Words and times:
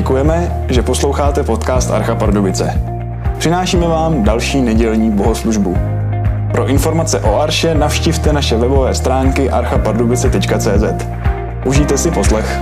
Děkujeme, 0.00 0.66
že 0.70 0.82
posloucháte 0.82 1.42
podcast 1.42 1.90
Archa 1.90 2.14
Pardubice. 2.14 2.82
Přinášíme 3.38 3.88
vám 3.88 4.24
další 4.24 4.60
nedělní 4.62 5.10
bohoslužbu. 5.10 5.76
Pro 6.52 6.66
informace 6.66 7.20
o 7.20 7.40
Arše 7.40 7.74
navštivte 7.74 8.32
naše 8.32 8.56
webové 8.56 8.94
stránky 8.94 9.50
archapardubice.cz. 9.50 11.06
Užijte 11.66 11.98
si 11.98 12.10
poslech. 12.10 12.60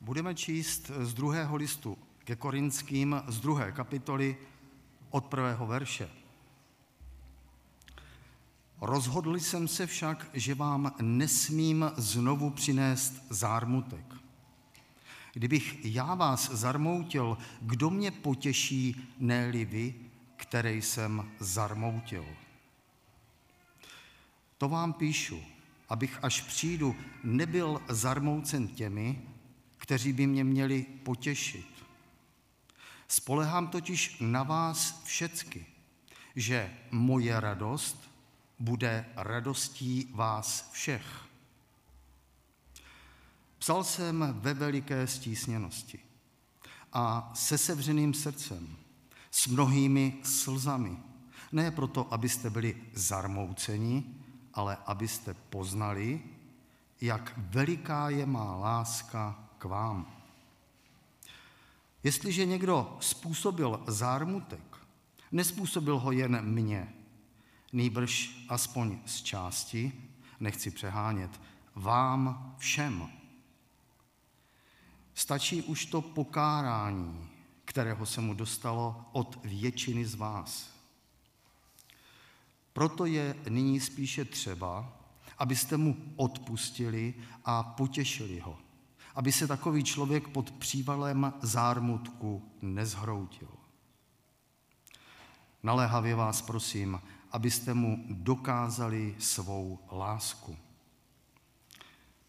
Budeme 0.00 0.34
číst 0.34 0.90
z 0.98 1.14
druhého 1.14 1.56
listu 1.56 1.98
ke 2.24 2.36
Korinským 2.36 3.22
z 3.28 3.40
druhé 3.40 3.72
kapitoly 3.72 4.36
od 5.10 5.24
prvého 5.24 5.66
verše. 5.66 6.19
Rozhodl 8.80 9.36
jsem 9.36 9.68
se 9.68 9.86
však, 9.86 10.30
že 10.32 10.54
vám 10.54 10.94
nesmím 11.00 11.92
znovu 11.96 12.50
přinést 12.50 13.22
zármutek. 13.30 14.14
Kdybych 15.32 15.84
já 15.84 16.14
vás 16.14 16.50
zarmoutil, 16.50 17.38
kdo 17.60 17.90
mě 17.90 18.10
potěší, 18.10 19.14
ne 19.18 19.52
vy, 19.52 19.94
který 20.36 20.82
jsem 20.82 21.30
zarmoutil. 21.38 22.24
To 24.58 24.68
vám 24.68 24.92
píšu, 24.92 25.42
abych 25.88 26.18
až 26.22 26.40
přijdu, 26.40 26.96
nebyl 27.24 27.82
zarmoucen 27.88 28.68
těmi, 28.68 29.22
kteří 29.76 30.12
by 30.12 30.26
mě 30.26 30.44
měli 30.44 30.82
potěšit. 30.82 31.66
Spolehám 33.08 33.68
totiž 33.68 34.16
na 34.20 34.42
vás 34.42 35.02
všecky, 35.04 35.66
že 36.36 36.70
moje 36.90 37.40
radost 37.40 38.09
bude 38.60 39.06
radostí 39.16 40.10
vás 40.14 40.70
všech. 40.72 41.30
Psal 43.58 43.84
jsem 43.84 44.34
ve 44.40 44.54
veliké 44.54 45.06
stísněnosti 45.06 45.98
a 46.92 47.30
se 47.34 47.58
sevřeným 47.58 48.14
srdcem, 48.14 48.76
s 49.30 49.46
mnohými 49.46 50.16
slzami. 50.22 50.96
Ne 51.52 51.70
proto, 51.70 52.14
abyste 52.14 52.50
byli 52.50 52.82
zarmouceni, 52.94 54.04
ale 54.54 54.76
abyste 54.86 55.34
poznali, 55.34 56.20
jak 57.00 57.32
veliká 57.36 58.08
je 58.08 58.26
má 58.26 58.56
láska 58.56 59.48
k 59.58 59.64
vám. 59.64 60.16
Jestliže 62.04 62.46
někdo 62.46 62.96
způsobil 63.00 63.84
zármutek, 63.86 64.76
nespůsobil 65.32 65.98
ho 65.98 66.12
jen 66.12 66.40
mně, 66.42 66.92
nýbrž 67.72 68.44
aspoň 68.48 68.98
z 69.06 69.22
části, 69.22 69.92
nechci 70.40 70.70
přehánět, 70.70 71.40
vám 71.74 72.54
všem. 72.58 73.08
Stačí 75.14 75.62
už 75.62 75.86
to 75.86 76.02
pokárání, 76.02 77.28
kterého 77.64 78.06
se 78.06 78.20
mu 78.20 78.34
dostalo 78.34 79.04
od 79.12 79.38
většiny 79.44 80.06
z 80.06 80.14
vás. 80.14 80.70
Proto 82.72 83.06
je 83.06 83.36
nyní 83.48 83.80
spíše 83.80 84.24
třeba, 84.24 84.92
abyste 85.38 85.76
mu 85.76 85.96
odpustili 86.16 87.14
a 87.44 87.62
potěšili 87.62 88.40
ho, 88.40 88.58
aby 89.14 89.32
se 89.32 89.46
takový 89.46 89.84
člověk 89.84 90.28
pod 90.28 90.50
přívalem 90.50 91.32
zármutku 91.42 92.50
nezhroutil. 92.62 93.48
Naléhavě 95.62 96.14
vás 96.14 96.42
prosím, 96.42 97.00
abyste 97.32 97.74
mu 97.74 98.04
dokázali 98.08 99.16
svou 99.18 99.78
lásku. 99.90 100.56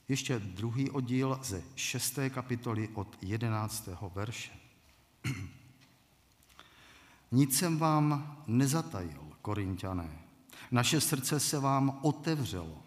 Ještě 0.07 0.39
druhý 0.39 0.89
oddíl 0.89 1.39
ze 1.43 1.63
šesté 1.75 2.29
kapitoly 2.29 2.89
od 2.93 3.17
jedenáctého 3.21 4.11
verše. 4.15 4.51
Nic 7.31 7.57
jsem 7.57 7.77
vám 7.77 8.37
nezatajil, 8.47 9.27
korintiané. 9.41 10.09
Naše 10.71 11.01
srdce 11.01 11.39
se 11.39 11.59
vám 11.59 11.99
otevřelo. 12.01 12.83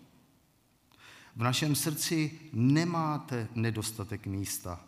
V 1.37 1.43
našem 1.43 1.75
srdci 1.75 2.41
nemáte 2.53 3.49
nedostatek 3.55 4.27
místa, 4.27 4.81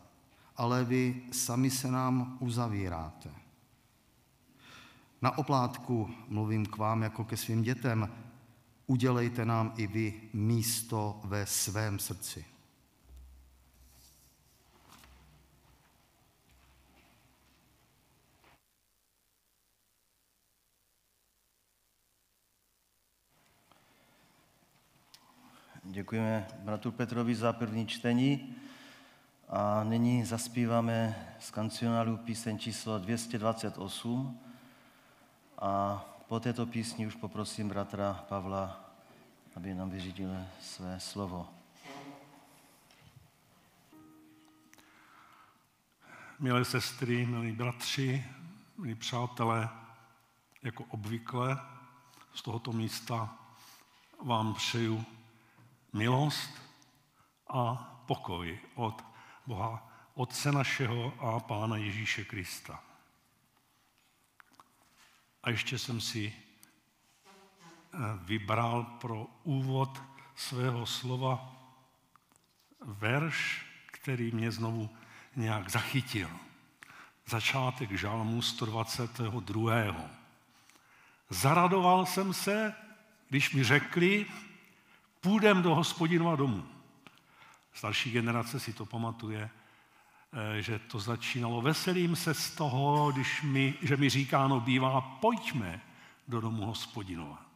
ale 0.57 0.85
vy 0.85 1.23
sami 1.33 1.71
se 1.71 1.91
nám 1.91 2.37
uzavíráte. 2.41 3.46
Na 5.23 5.39
oplátku 5.39 6.11
mluvím 6.29 6.67
k 6.67 6.77
vám 6.77 7.03
jako 7.03 7.25
ke 7.25 7.37
svým 7.37 7.63
dětem. 7.63 8.13
Udělejte 8.87 9.45
nám 9.45 9.73
i 9.77 9.87
vy 9.87 10.21
místo 10.33 11.21
ve 11.25 11.47
svém 11.47 11.99
srdci. 11.99 12.45
Děkujeme 25.85 26.49
bratu 26.59 26.93
Petrovi 26.93 27.35
za 27.35 27.53
první 27.53 27.87
čtení 27.87 28.57
a 29.49 29.85
nyní 29.85 30.25
zaspíváme 30.25 31.27
z 31.41 31.51
kancionálu 31.51 32.17
píseň 32.17 32.59
číslo 32.59 32.99
228 32.99 34.46
a 35.59 36.05
po 36.29 36.41
této 36.41 36.67
písni 36.67 37.07
už 37.07 37.15
poprosím 37.15 37.69
bratra 37.69 38.25
Pavla, 38.29 38.81
aby 39.57 39.75
nám 39.75 39.91
vyřídil 39.91 40.31
své 40.61 41.01
slovo. 41.01 41.49
Milé 46.39 46.65
sestry, 46.65 47.27
milí 47.27 47.53
bratři, 47.53 48.25
milí 48.79 48.95
přátelé, 48.95 49.69
jako 50.63 50.85
obvykle 50.85 51.61
z 52.35 52.43
tohoto 52.43 52.73
místa 52.73 53.39
vám 54.25 54.55
přeju 54.55 55.05
milost 55.93 56.51
a 57.49 57.75
pokoj 58.07 58.59
od 58.75 59.05
Boha, 59.47 59.93
Otce 60.15 60.53
našeho 60.53 61.13
a 61.21 61.41
Pána 61.41 61.77
Ježíše 61.77 62.25
Krista. 62.25 62.83
A 65.47 65.51
ještě 65.51 65.79
jsem 65.79 66.01
si 66.01 66.33
eh, 66.33 67.99
vybral 68.25 68.85
pro 68.85 69.27
úvod 69.45 70.03
svého 70.37 70.87
slova 70.87 71.57
verš, 72.81 73.67
který 73.87 74.31
mě 74.31 74.51
znovu 74.51 74.91
nějak 75.37 75.71
zachytil. 75.71 76.31
Začátek 77.27 77.91
žalmu 77.93 78.43
122. 78.43 80.11
Zaradoval 81.31 82.07
jsem 82.07 82.35
se, 82.35 82.75
když 83.29 83.55
mi 83.55 83.65
řekli, 83.65 84.27
půjdem 85.21 85.63
do 85.63 85.75
hospodinova 85.75 86.37
domu. 86.37 86.67
Starší 87.73 88.11
generace 88.11 88.61
si 88.61 88.73
to 88.73 88.87
pamatuje, 88.87 89.51
že 90.61 90.79
to 90.79 91.01
začínalo. 91.01 91.63
Veselím 91.63 92.17
se 92.17 92.35
z 92.35 92.51
toho, 92.51 93.13
když 93.13 93.43
mi, 93.43 93.75
že 93.83 93.97
mi 93.97 94.09
říkáno 94.11 94.61
bývá, 94.61 95.01
pojďme 95.01 95.81
do 96.29 96.41
domu 96.41 96.67
hospodinova. 96.67 97.47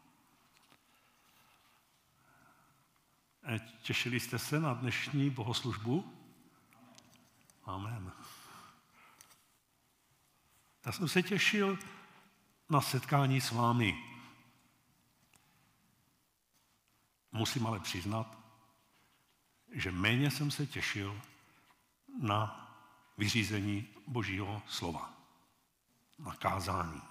Eh, 3.45 3.61
těšili 3.83 4.21
jste 4.21 4.39
se 4.39 4.61
na 4.61 4.75
dnešní 4.75 5.31
bohoslužbu? 5.31 6.13
Amen. 7.65 8.13
Já 10.87 10.93
jsem 10.93 11.09
se 11.09 11.23
těšil 11.23 11.79
na 12.69 12.81
setkání 12.81 13.41
s 13.41 13.51
vámi. 13.51 14.05
Musím 17.33 17.67
ale 17.67 17.81
přiznat, 17.81 18.39
že 19.73 19.93
méně 19.93 20.31
jsem 20.31 20.51
se 20.51 20.67
těšil 20.67 21.21
na 22.21 22.70
vyřízení 23.21 23.89
Božího 24.07 24.63
slova, 24.69 25.13
na 26.19 26.35
kázání. 26.35 27.03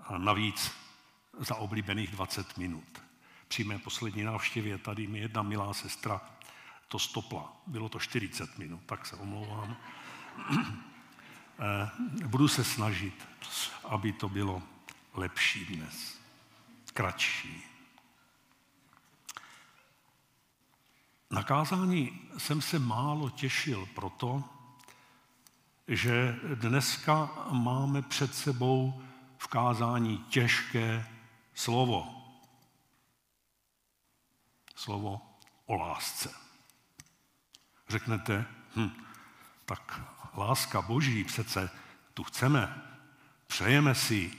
A 0.00 0.18
navíc 0.18 0.72
za 1.38 1.54
oblíbených 1.54 2.10
20 2.10 2.58
minut. 2.58 3.02
Při 3.48 3.64
mé 3.64 3.78
poslední 3.78 4.22
návštěvě 4.22 4.78
tady 4.78 5.06
mi 5.06 5.18
jedna 5.18 5.42
milá 5.42 5.74
sestra 5.74 6.20
to 6.88 6.98
stopla. 6.98 7.56
Bylo 7.66 7.88
to 7.88 7.98
40 7.98 8.58
minut, 8.58 8.80
tak 8.86 9.06
se 9.06 9.16
omlouvám. 9.16 9.76
Eh, 11.58 11.90
budu 12.26 12.48
se 12.48 12.64
snažit, 12.64 13.28
aby 13.84 14.12
to 14.12 14.28
bylo 14.28 14.62
lepší 15.14 15.64
dnes, 15.64 16.18
kratší. 16.92 17.73
Na 21.34 21.42
kázání 21.42 22.20
jsem 22.38 22.62
se 22.62 22.78
málo 22.78 23.30
těšil 23.30 23.88
proto, 23.94 24.44
že 25.88 26.38
dneska 26.54 27.30
máme 27.50 28.02
před 28.02 28.34
sebou 28.34 29.02
v 29.38 29.46
kázání 29.46 30.18
těžké 30.18 31.08
slovo. 31.54 32.24
Slovo 34.76 35.20
o 35.66 35.76
lásce. 35.76 36.30
Řeknete, 37.88 38.46
hm, 38.76 38.90
tak 39.64 40.00
láska 40.36 40.82
Boží 40.82 41.24
přece 41.24 41.70
tu 42.14 42.24
chceme, 42.24 42.82
přejeme 43.46 43.94
si, 43.94 44.32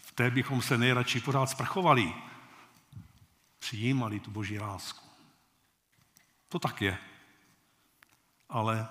v 0.00 0.12
té 0.12 0.30
bychom 0.30 0.62
se 0.62 0.78
nejradši 0.78 1.20
pořád 1.20 1.46
sprchovali, 1.46 2.14
přijímali 3.58 4.20
tu 4.20 4.30
Boží 4.30 4.58
lásku. 4.58 5.09
To 6.50 6.58
tak 6.58 6.82
je. 6.82 6.98
Ale 8.48 8.88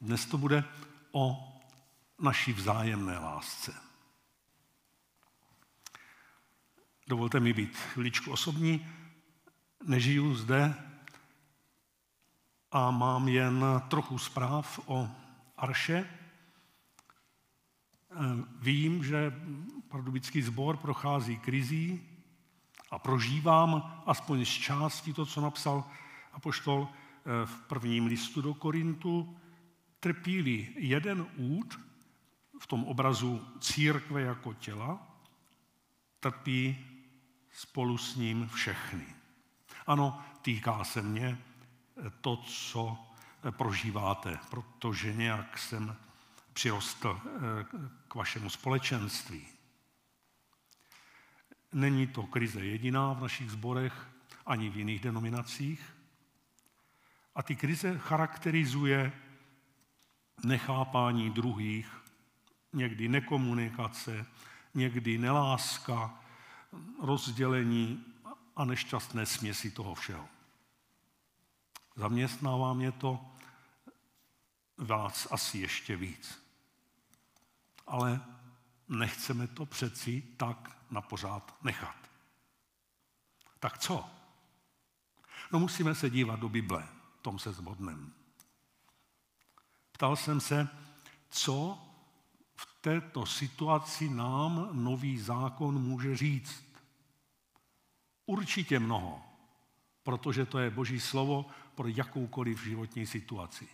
dnes 0.00 0.26
to 0.26 0.38
bude 0.38 0.64
o 1.12 1.52
naší 2.18 2.52
vzájemné 2.52 3.18
lásce. 3.18 3.74
Dovolte 7.08 7.40
mi 7.40 7.52
být 7.52 7.76
chviličku 7.76 8.32
osobní. 8.32 8.88
Nežiju 9.84 10.34
zde 10.34 10.74
a 12.72 12.90
mám 12.90 13.28
jen 13.28 13.64
trochu 13.88 14.18
zpráv 14.18 14.80
o 14.86 15.08
Arše. 15.56 16.08
Vím, 18.60 19.04
že 19.04 19.32
pardubický 19.88 20.42
sbor 20.42 20.76
prochází 20.76 21.36
krizí 21.38 22.08
a 22.90 22.98
prožívám 22.98 24.02
aspoň 24.06 24.44
z 24.44 24.48
části 24.48 25.12
to, 25.12 25.26
co 25.26 25.40
napsal 25.40 25.84
apoštol 26.32 26.88
eh, 26.88 27.46
v 27.46 27.62
prvním 27.62 28.06
listu 28.06 28.42
do 28.42 28.54
Korintu, 28.54 29.36
trpíli 30.00 30.68
jeden 30.76 31.26
úd 31.36 31.80
v 32.60 32.66
tom 32.66 32.84
obrazu 32.84 33.46
církve 33.60 34.22
jako 34.22 34.54
těla, 34.54 35.16
trpí 36.20 36.86
spolu 37.52 37.98
s 37.98 38.16
ním 38.16 38.48
všechny. 38.48 39.06
Ano, 39.86 40.22
týká 40.42 40.84
se 40.84 41.02
mě 41.02 41.38
to, 42.20 42.36
co 42.36 42.98
prožíváte, 43.50 44.38
protože 44.50 45.14
nějak 45.14 45.58
jsem 45.58 45.96
přirostl 46.52 47.20
eh, 47.24 47.30
k 48.08 48.14
vašemu 48.14 48.50
společenství. 48.50 49.46
Není 51.72 52.06
to 52.06 52.22
krize 52.22 52.64
jediná 52.64 53.12
v 53.12 53.22
našich 53.22 53.50
zborech, 53.50 54.08
ani 54.46 54.70
v 54.70 54.76
jiných 54.76 55.00
denominacích. 55.00 55.96
A 57.34 57.42
ty 57.42 57.56
krize 57.56 57.98
charakterizuje 57.98 59.12
nechápání 60.44 61.30
druhých, 61.30 62.00
někdy 62.72 63.08
nekomunikace, 63.08 64.26
někdy 64.74 65.18
neláska, 65.18 66.18
rozdělení 67.02 68.04
a 68.56 68.64
nešťastné 68.64 69.26
směsi 69.26 69.70
toho 69.70 69.94
všeho. 69.94 70.28
Zaměstnává 71.96 72.74
mě 72.74 72.92
to 72.92 73.26
vás 74.76 75.28
asi 75.30 75.58
ještě 75.58 75.96
víc. 75.96 76.42
Ale 77.86 78.20
nechceme 78.88 79.46
to 79.46 79.66
přeci 79.66 80.22
tak 80.36 80.76
na 80.90 81.00
pořád 81.00 81.56
nechat. 81.62 81.96
Tak 83.60 83.78
co? 83.78 84.10
No 85.52 85.58
musíme 85.58 85.94
se 85.94 86.10
dívat 86.10 86.40
do 86.40 86.48
Bible, 86.48 86.88
tom 87.22 87.38
se 87.38 87.52
zhodneme. 87.52 88.06
Ptal 89.92 90.16
jsem 90.16 90.40
se, 90.40 90.68
co 91.30 91.78
v 92.54 92.66
této 92.80 93.26
situaci 93.26 94.08
nám 94.08 94.68
nový 94.72 95.18
zákon 95.18 95.82
může 95.82 96.16
říct. 96.16 96.64
Určitě 98.26 98.78
mnoho, 98.78 99.22
protože 100.02 100.46
to 100.46 100.58
je 100.58 100.70
Boží 100.70 101.00
slovo 101.00 101.46
pro 101.74 101.88
jakoukoliv 101.88 102.64
životní 102.64 103.06
situaci. 103.06 103.68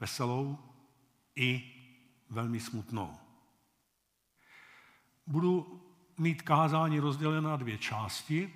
Veselou 0.00 0.58
i 1.36 1.72
velmi 2.30 2.60
smutnou. 2.60 3.18
Budu 5.26 5.80
mít 6.18 6.42
kázání 6.42 6.98
rozdělené 7.00 7.48
na 7.48 7.56
dvě 7.56 7.78
části. 7.78 8.54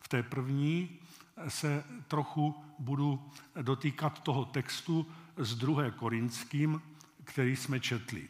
V 0.00 0.08
té 0.08 0.22
první 0.22 1.00
se 1.48 1.84
trochu 2.08 2.64
budu 2.78 3.30
dotýkat 3.62 4.22
toho 4.22 4.44
textu 4.44 5.06
z 5.36 5.54
druhé 5.54 5.90
Korinským, 5.90 6.82
který 7.24 7.56
jsme 7.56 7.80
četli. 7.80 8.28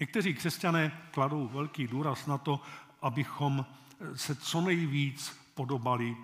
Někteří 0.00 0.34
křesťané 0.34 1.08
kladou 1.10 1.48
velký 1.48 1.86
důraz 1.86 2.26
na 2.26 2.38
to, 2.38 2.60
abychom 3.02 3.66
se 4.14 4.34
co 4.34 4.60
nejvíc 4.60 5.40
podobali 5.54 6.16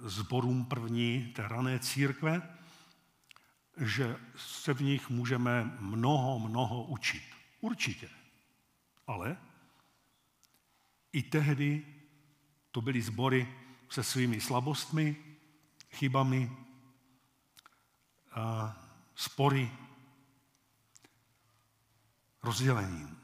zborům 0.00 0.60
eh, 0.62 0.68
první 0.68 1.32
té 1.36 1.48
rané 1.48 1.78
církve, 1.78 2.58
že 3.76 4.16
se 4.36 4.74
v 4.74 4.80
nich 4.80 5.10
můžeme 5.10 5.76
mnoho, 5.80 6.38
mnoho 6.38 6.82
učit. 6.82 7.22
Určitě. 7.60 8.08
Ale 9.06 9.36
i 11.12 11.22
tehdy 11.22 11.86
to 12.70 12.80
byly 12.80 13.02
sbory 13.02 13.48
se 13.88 14.02
svými 14.02 14.40
slabostmi, 14.40 15.16
chybami, 15.90 16.50
spory, 19.14 19.70
rozdělením. 22.42 23.18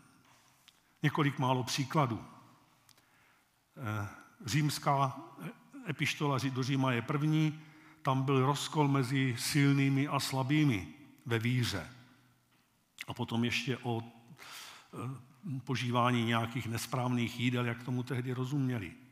Několik 1.02 1.38
málo 1.38 1.64
příkladů. 1.64 2.24
Eh, 3.76 4.08
římská 4.46 5.20
epištola 5.88 6.38
do 6.50 6.62
Říma 6.62 6.92
je 6.92 7.02
první, 7.02 7.60
tam 8.02 8.22
byl 8.22 8.46
rozkol 8.46 8.88
mezi 8.88 9.36
silnými 9.38 10.08
a 10.08 10.20
slabými 10.20 10.88
ve 11.26 11.38
víře. 11.38 11.90
A 13.06 13.14
potom 13.14 13.44
ještě 13.44 13.78
o 13.78 14.02
eh, 14.02 15.60
požívání 15.64 16.24
nějakých 16.24 16.66
nesprávných 16.66 17.40
jídel, 17.40 17.66
jak 17.66 17.82
tomu 17.82 18.02
tehdy 18.02 18.32
rozuměli. 18.32 19.03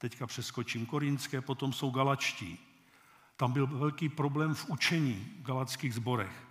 Teďka 0.00 0.26
přeskočím 0.26 0.86
korinské, 0.86 1.40
potom 1.40 1.72
jsou 1.72 1.90
galačtí. 1.90 2.58
Tam 3.36 3.52
byl 3.52 3.66
velký 3.66 4.08
problém 4.08 4.54
v 4.54 4.70
učení 4.70 5.32
v 5.40 5.42
galackých 5.42 5.94
zborech. 5.94 6.48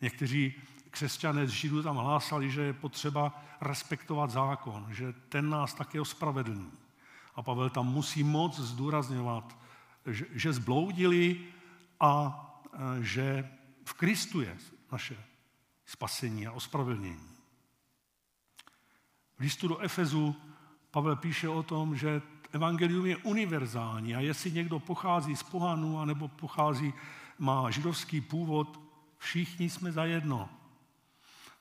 Někteří 0.00 0.54
křesťané 0.90 1.46
z 1.46 1.50
Židů 1.50 1.82
tam 1.82 1.96
hlásali, 1.96 2.50
že 2.50 2.62
je 2.62 2.72
potřeba 2.72 3.42
respektovat 3.60 4.30
zákon, 4.30 4.86
že 4.90 5.12
ten 5.28 5.50
nás 5.50 5.74
také 5.74 6.00
ospravedlní. 6.00 6.72
A 7.34 7.42
Pavel 7.42 7.70
tam 7.70 7.86
musí 7.86 8.24
moc 8.24 8.60
zdůrazňovat, 8.60 9.58
že, 10.06 10.26
že 10.32 10.52
zbloudili 10.52 11.46
a 12.00 12.46
že 13.00 13.50
v 13.84 13.92
Kristu 13.92 14.40
je 14.40 14.58
naše 14.92 15.16
spasení 15.86 16.46
a 16.46 16.52
ospravedlnění. 16.52 17.30
V 19.38 19.40
listu 19.40 19.68
do 19.68 19.78
Efezu 19.78 20.36
Pavel 20.90 21.16
píše 21.16 21.48
o 21.48 21.62
tom, 21.62 21.96
že 21.96 22.22
evangelium 22.52 23.06
je 23.06 23.16
univerzální 23.16 24.14
a 24.14 24.20
jestli 24.20 24.52
někdo 24.52 24.78
pochází 24.78 25.36
z 25.36 25.42
pohanů 25.42 26.00
anebo 26.00 26.28
pochází, 26.28 26.92
má 27.38 27.70
židovský 27.70 28.20
původ, 28.20 28.80
všichni 29.18 29.70
jsme 29.70 29.92
zajedno. 29.92 30.48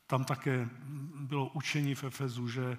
Tam 0.07 0.25
také 0.25 0.69
bylo 1.15 1.47
učení 1.47 1.95
v 1.95 2.03
Efezu, 2.03 2.47
že 2.47 2.77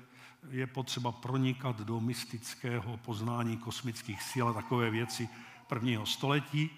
je 0.50 0.66
potřeba 0.66 1.12
pronikat 1.12 1.80
do 1.80 2.00
mystického 2.00 2.96
poznání 2.96 3.56
kosmických 3.56 4.22
sil 4.30 4.44
a 4.48 4.52
takové 4.52 4.90
věci 4.90 5.28
prvního 5.66 6.06
století 6.06 6.70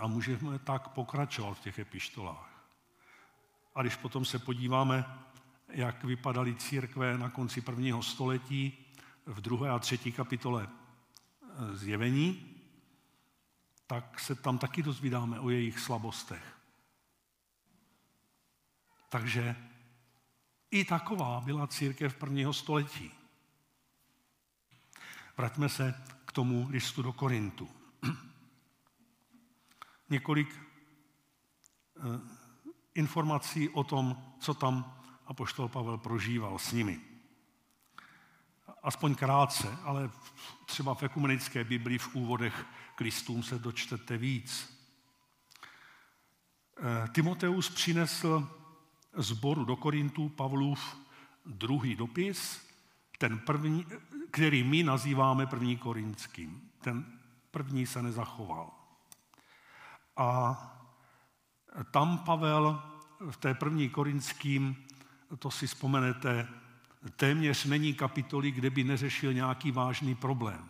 a 0.00 0.06
můžeme 0.06 0.58
tak 0.58 0.88
pokračovat 0.88 1.54
v 1.54 1.60
těch 1.60 1.78
epištolách. 1.78 2.64
A 3.74 3.82
když 3.82 3.96
potom 3.96 4.24
se 4.24 4.38
podíváme, 4.38 5.04
jak 5.68 6.04
vypadaly 6.04 6.54
církve 6.54 7.18
na 7.18 7.30
konci 7.30 7.60
prvního 7.60 8.02
století, 8.02 8.78
v 9.26 9.40
druhé 9.40 9.70
a 9.70 9.78
třetí 9.78 10.12
kapitole 10.12 10.68
eh, 10.68 11.76
zjevení, 11.76 12.56
tak 13.86 14.20
se 14.20 14.34
tam 14.34 14.58
taky 14.58 14.82
dozvídáme 14.82 15.40
o 15.40 15.50
jejich 15.50 15.78
slabostech. 15.78 16.58
Takže 19.08 19.56
i 20.70 20.84
taková 20.84 21.40
byla 21.40 21.66
církev 21.66 22.14
prvního 22.14 22.52
století. 22.52 23.10
Vraťme 25.36 25.68
se 25.68 26.04
k 26.24 26.32
tomu 26.32 26.66
listu 26.70 27.02
do 27.02 27.12
Korintu. 27.12 27.68
Několik 30.10 30.56
eh, 30.56 32.20
informací 32.94 33.68
o 33.68 33.84
tom, 33.84 34.34
co 34.40 34.54
tam 34.54 35.02
apoštol 35.26 35.68
Pavel 35.68 35.98
prožíval 35.98 36.58
s 36.58 36.72
nimi. 36.72 37.11
Aspoň 38.82 39.14
krátce, 39.14 39.78
ale 39.82 40.10
třeba 40.66 40.94
v 40.94 41.02
ekumenické 41.02 41.64
Biblii 41.64 41.98
v 41.98 42.14
úvodech 42.14 42.66
k 42.94 43.00
listům 43.00 43.42
se 43.42 43.58
dočtete 43.58 44.16
víc. 44.16 44.78
Eh, 46.78 47.08
Timoteus 47.08 47.70
přinesl 47.70 48.48
zboru 49.16 49.64
do 49.64 49.76
Korintu 49.76 50.28
Pavlův 50.28 50.96
druhý 51.46 51.96
dopis, 51.96 52.68
ten 53.18 53.38
první, 53.38 53.86
který 54.30 54.64
my 54.64 54.82
nazýváme 54.82 55.46
první 55.46 55.76
korinským. 55.76 56.70
Ten 56.80 57.04
první 57.50 57.86
se 57.86 58.02
nezachoval. 58.02 58.70
A 60.16 60.56
tam 61.90 62.18
Pavel 62.18 62.82
v 63.30 63.36
té 63.36 63.54
první 63.54 63.88
korinským, 63.88 64.76
to 65.38 65.50
si 65.50 65.66
vzpomenete, 65.66 66.48
téměř 67.10 67.64
není 67.64 67.94
kapitoly, 67.94 68.50
kde 68.50 68.70
by 68.70 68.84
neřešil 68.84 69.32
nějaký 69.32 69.70
vážný 69.70 70.14
problém. 70.14 70.68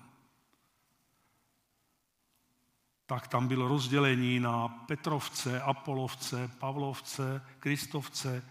Tak 3.07 3.29
tam 3.29 3.49
bylo 3.49 3.69
rozdělení 3.69 4.41
na 4.41 4.69
Petrovce, 4.69 5.61
Apolovce, 5.61 6.51
Pavlovce, 6.59 7.47
Kristovce, 7.59 8.45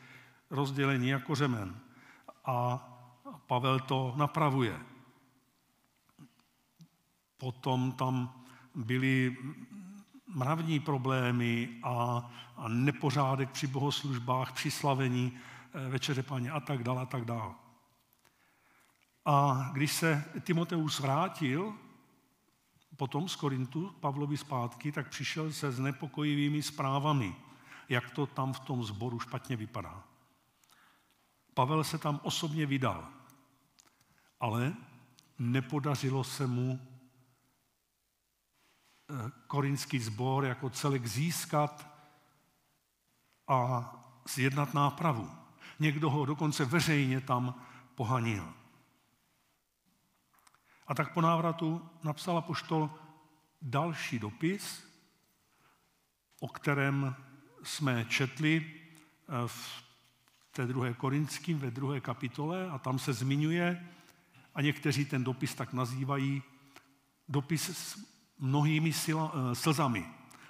rozdělení 0.50 1.08
jako 1.08 1.36
řemen. 1.36 1.80
A 2.46 2.88
Pavel 3.48 3.80
to 3.80 4.14
napravuje. 4.18 4.80
Potom 7.38 7.92
tam 7.92 8.44
byly 8.76 9.38
mravní 10.28 10.80
problémy 10.80 11.70
a, 11.84 12.32
a 12.58 12.68
nepořádek 12.68 13.50
při 13.50 13.68
bohoslužbách, 13.68 14.52
při 14.52 14.72
slavení 14.72 15.34
eh, 15.74 15.90
večeře 15.90 16.24
paně 16.24 16.52
a 16.52 16.60
tak 16.60 16.84
dále 16.84 17.02
a 17.02 17.06
tak 17.06 17.26
dále. 17.26 17.54
A 19.26 19.70
když 19.74 19.94
se 19.94 20.24
Timoteus 20.42 21.00
vrátil 21.00 21.74
potom 22.98 23.30
z 23.30 23.36
Korintu 23.36 23.96
Pavlovi 24.00 24.38
zpátky, 24.38 24.92
tak 24.92 25.10
přišel 25.10 25.52
se 25.52 25.72
znepokojivými 25.72 26.62
zprávami, 26.62 27.36
jak 27.90 28.10
to 28.10 28.26
tam 28.26 28.54
v 28.54 28.60
tom 28.60 28.84
sboru 28.84 29.20
špatně 29.20 29.56
vypadá. 29.56 30.04
Pavel 31.54 31.84
se 31.84 31.98
tam 31.98 32.20
osobně 32.24 32.66
vydal, 32.66 33.08
ale 34.40 34.74
nepodařilo 35.40 36.24
se 36.24 36.48
mu 36.48 36.80
eh, 39.10 39.32
korinský 39.48 40.00
sbor 40.00 40.46
jako 40.46 40.70
celek 40.70 41.08
získat 41.08 41.88
a 43.48 43.92
zjednat 44.30 44.74
nápravu. 44.74 45.32
Někdo 45.80 46.10
ho 46.10 46.26
dokonce 46.26 46.66
veřejně 46.66 47.22
tam 47.22 47.56
pohanil. 47.96 48.61
A 50.92 50.96
tak 50.96 51.14
po 51.14 51.22
návratu 51.22 51.90
napsal 52.04 52.38
apoštol 52.38 52.92
další 53.62 54.20
dopis, 54.20 54.84
o 56.40 56.48
kterém 56.48 57.16
jsme 57.64 58.06
četli 58.06 58.66
eh, 58.66 59.48
v 59.48 59.84
té 60.52 60.68
druhé 60.68 60.94
korinským, 60.94 61.60
ve 61.60 61.72
druhé 61.72 62.02
kapitole 62.02 62.70
a 62.70 62.78
tam 62.78 63.00
se 63.00 63.14
zmiňuje, 63.14 63.88
a 64.56 64.62
někteří 64.62 65.06
ten 65.06 65.24
dopis 65.24 65.56
tak 65.56 65.74
nazývají, 65.74 66.44
dopis 67.28 67.70
s 67.78 68.06
mnohými 68.40 68.94
sila, 68.94 69.32
eh, 69.34 69.56
slzami, 69.56 70.06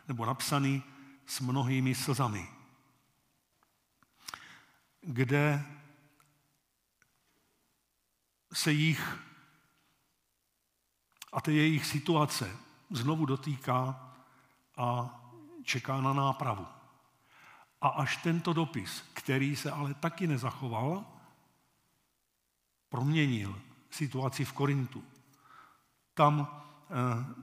nebo 0.07 0.25
napsaný 0.25 0.83
s 1.25 1.39
mnohými 1.39 1.95
slzami, 1.95 2.47
kde 5.01 5.65
se 8.53 8.71
jich 8.71 9.30
a 11.31 11.41
té 11.41 11.51
jejich 11.51 11.85
situace 11.85 12.57
znovu 12.89 13.25
dotýká 13.25 14.11
a 14.77 15.19
čeká 15.63 16.01
na 16.01 16.13
nápravu. 16.13 16.67
A 17.81 17.87
až 17.87 18.17
tento 18.17 18.53
dopis, 18.53 19.03
který 19.13 19.55
se 19.55 19.71
ale 19.71 19.93
taky 19.93 20.27
nezachoval, 20.27 21.05
proměnil 22.89 23.61
situaci 23.89 24.45
v 24.45 24.53
Korintu. 24.53 25.03
Tam 26.13 26.63
eh, 26.89 27.35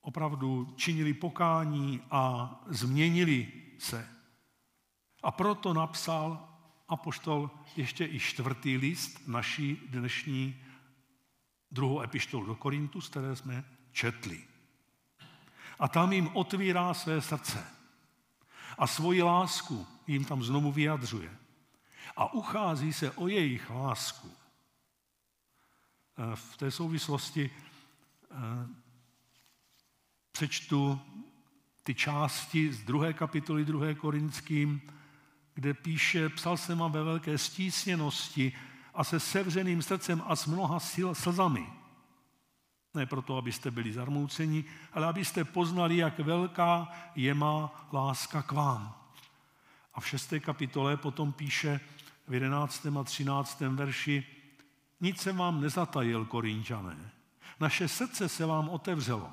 opravdu 0.00 0.74
činili 0.76 1.14
pokání 1.14 2.02
a 2.10 2.50
změnili 2.66 3.52
se. 3.78 4.08
A 5.22 5.30
proto 5.30 5.74
napsal 5.74 6.48
apoštol 6.88 7.50
ještě 7.76 8.06
i 8.06 8.20
čtvrtý 8.20 8.76
list 8.76 9.28
naší 9.28 9.76
dnešní 9.88 10.65
druhou 11.70 12.02
epištolu 12.02 12.46
do 12.46 12.54
Korintu, 12.54 13.00
z 13.00 13.08
které 13.08 13.36
jsme 13.36 13.64
četli. 13.92 14.44
A 15.78 15.88
tam 15.88 16.12
jim 16.12 16.30
otvírá 16.32 16.94
své 16.94 17.20
srdce. 17.20 17.66
A 18.78 18.86
svoji 18.86 19.22
lásku 19.22 19.86
jim 20.06 20.24
tam 20.24 20.42
znovu 20.42 20.72
vyjadřuje. 20.72 21.36
A 22.16 22.32
uchází 22.32 22.92
se 22.92 23.10
o 23.10 23.28
jejich 23.28 23.70
lásku. 23.70 24.32
Eh, 26.18 26.36
v 26.36 26.56
té 26.56 26.70
souvislosti 26.70 27.50
eh, 28.30 28.36
přečtu 30.32 31.00
ty 31.82 31.94
části 31.94 32.72
z 32.72 32.84
druhé 32.84 33.12
kapitoly 33.12 33.64
druhé 33.64 33.94
Korinským, 33.94 34.80
kde 35.54 35.74
píše, 35.74 36.28
psal 36.28 36.56
jsem 36.56 36.78
vám 36.78 36.92
ve 36.92 37.02
velké 37.02 37.38
stísněnosti, 37.38 38.52
a 38.96 39.04
se 39.04 39.20
sevřeným 39.20 39.82
srdcem 39.82 40.22
a 40.26 40.36
s 40.36 40.46
mnoha 40.46 40.80
sil, 40.90 41.08
slzami. 41.14 41.66
Ne 42.94 43.06
proto, 43.06 43.36
abyste 43.36 43.70
byli 43.70 43.92
zarmouceni, 43.92 44.64
ale 44.92 45.06
abyste 45.06 45.44
poznali, 45.44 45.96
jak 45.96 46.18
velká 46.18 46.88
je 47.14 47.34
má 47.34 47.88
láska 47.92 48.42
k 48.42 48.52
vám. 48.52 48.94
A 49.94 50.00
v 50.00 50.08
šesté 50.08 50.40
kapitole 50.40 50.96
potom 50.96 51.32
píše 51.32 51.80
v 52.28 52.34
11. 52.34 52.86
a 52.86 53.04
13. 53.04 53.60
verši, 53.60 54.26
nic 55.00 55.20
jsem 55.20 55.36
vám 55.36 55.60
nezatajil, 55.60 56.24
korinčané. 56.24 57.10
Naše 57.60 57.88
srdce 57.88 58.28
se 58.28 58.46
vám 58.46 58.68
otevřelo. 58.68 59.30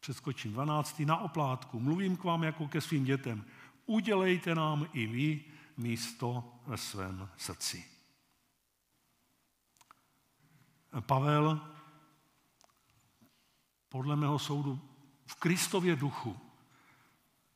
Přeskočím 0.00 0.52
12. 0.52 1.00
na 1.00 1.16
oplátku. 1.16 1.80
Mluvím 1.80 2.16
k 2.16 2.24
vám 2.24 2.42
jako 2.42 2.68
ke 2.68 2.80
svým 2.80 3.04
dětem. 3.04 3.44
Udělejte 3.86 4.54
nám 4.54 4.86
i 4.92 5.06
vy 5.06 5.44
místo 5.76 6.58
ve 6.66 6.76
svém 6.76 7.28
srdci. 7.36 7.84
Pavel 11.00 11.60
podle 13.88 14.16
mého 14.16 14.38
soudu 14.38 14.80
v 15.26 15.34
Kristově 15.34 15.96
duchu 15.96 16.36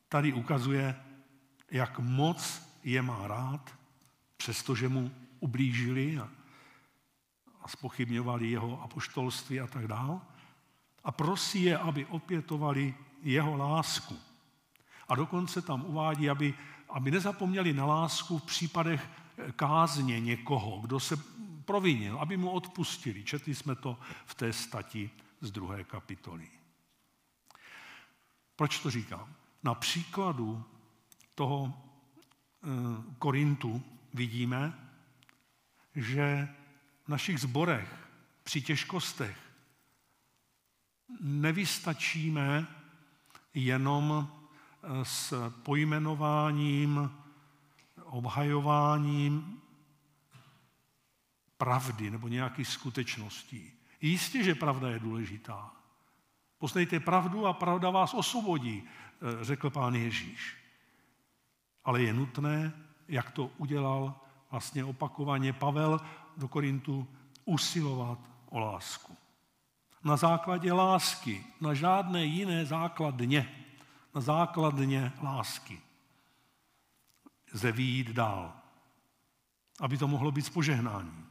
tady 0.08 0.32
ukazuje, 0.32 1.04
jak 1.70 1.98
moc 1.98 2.62
je 2.84 3.02
má 3.02 3.28
rád, 3.28 3.78
přestože 4.36 4.88
mu 4.88 5.10
ublížili 5.40 6.18
a, 6.18 6.28
a 7.62 7.68
spochybňovali 7.68 8.50
jeho 8.50 8.82
apoštolství 8.82 9.60
a 9.60 9.66
tak 9.66 9.86
dále. 9.86 10.20
A 11.04 11.12
prosí 11.12 11.62
je, 11.62 11.78
aby 11.78 12.06
opětovali 12.06 12.94
jeho 13.22 13.56
lásku. 13.56 14.18
A 15.08 15.14
dokonce 15.14 15.62
tam 15.62 15.84
uvádí, 15.84 16.30
aby 16.30 16.54
aby 16.88 17.10
nezapomněli 17.10 17.72
na 17.72 17.86
lásku 17.86 18.38
v 18.38 18.44
případech 18.44 19.08
kázně 19.56 20.20
někoho, 20.20 20.80
kdo 20.80 21.00
se 21.00 21.16
provinil, 21.64 22.18
aby 22.18 22.36
mu 22.36 22.50
odpustili. 22.50 23.24
Četli 23.24 23.54
jsme 23.54 23.74
to 23.74 23.98
v 24.26 24.34
té 24.34 24.52
stati 24.52 25.10
z 25.40 25.50
druhé 25.50 25.84
kapitoly. 25.84 26.48
Proč 28.56 28.78
to 28.78 28.90
říkám? 28.90 29.34
Na 29.62 29.74
příkladu 29.74 30.64
toho 31.34 31.72
eh, 31.72 32.66
Korintu 33.18 33.82
vidíme, 34.14 34.72
že 35.94 36.48
v 37.04 37.08
našich 37.08 37.40
zborech 37.40 38.08
při 38.42 38.62
těžkostech 38.62 39.38
nevystačíme 41.20 42.66
jenom 43.54 44.32
s 45.02 45.50
pojmenováním, 45.62 47.10
obhajováním 48.04 49.60
pravdy 51.56 52.10
nebo 52.10 52.28
nějakých 52.28 52.68
skutečností. 52.68 53.72
Jistě, 54.00 54.44
že 54.44 54.54
pravda 54.54 54.90
je 54.90 54.98
důležitá. 54.98 55.70
Poznejte 56.58 57.00
pravdu 57.00 57.46
a 57.46 57.52
pravda 57.52 57.90
vás 57.90 58.14
osvobodí, 58.14 58.82
eh, 58.82 59.44
řekl 59.44 59.70
pán 59.70 59.94
Ježíš. 59.94 60.56
Ale 61.84 62.02
je 62.02 62.12
nutné, 62.12 62.72
jak 63.08 63.30
to 63.30 63.50
udělal 63.58 64.14
vlastně 64.50 64.84
opakovaně 64.84 65.52
Pavel 65.52 66.00
do 66.36 66.48
Korintu, 66.48 67.06
usilovat 67.44 68.18
o 68.50 68.58
lásku. 68.58 69.16
Na 70.04 70.16
základě 70.16 70.72
lásky, 70.72 71.44
na 71.60 71.74
žádné 71.74 72.24
jiné 72.24 72.66
základně 72.66 73.67
na 74.18 74.22
základně 74.22 75.12
lásky 75.22 75.80
lze 77.54 77.72
výjít 77.72 78.10
dál, 78.10 78.52
aby 79.80 79.98
to 79.98 80.08
mohlo 80.08 80.30
být 80.30 80.46
s 80.46 80.50
požehnáním. 80.50 81.26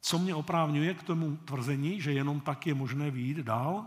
Co 0.00 0.18
mě 0.18 0.34
oprávňuje 0.34 0.94
k 0.94 1.02
tomu 1.02 1.36
tvrzení, 1.36 2.00
že 2.00 2.12
jenom 2.12 2.40
tak 2.40 2.66
je 2.66 2.74
možné 2.74 3.10
výjít 3.10 3.36
dál? 3.36 3.86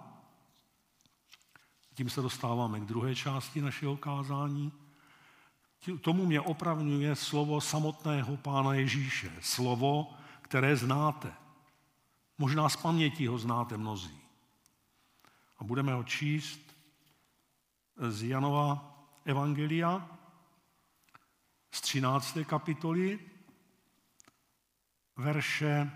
Tím 1.94 2.10
se 2.10 2.22
dostáváme 2.22 2.80
k 2.80 2.86
druhé 2.86 3.16
části 3.16 3.62
našeho 3.62 3.98
kázání. 3.98 4.72
Tomu 6.02 6.26
mě 6.26 6.42
opravňuje 6.42 7.16
slovo 7.16 7.62
samotného 7.62 8.38
Pána 8.38 8.74
Ježíše. 8.74 9.32
Slovo, 9.40 10.14
které 10.42 10.76
znáte. 10.76 11.34
Možná 12.38 12.70
z 12.70 12.76
paměti 12.76 13.28
ho 13.28 13.38
znáte 13.38 13.78
mnozí. 13.78 14.20
A 15.60 15.64
budeme 15.64 15.94
ho 15.94 16.04
číst 16.04 16.73
z 17.98 18.24
Janova 18.24 18.96
Evangelia 19.26 20.10
z 21.72 21.82
13. 21.82 22.38
kapitoly, 22.46 23.20
verše 25.18 25.92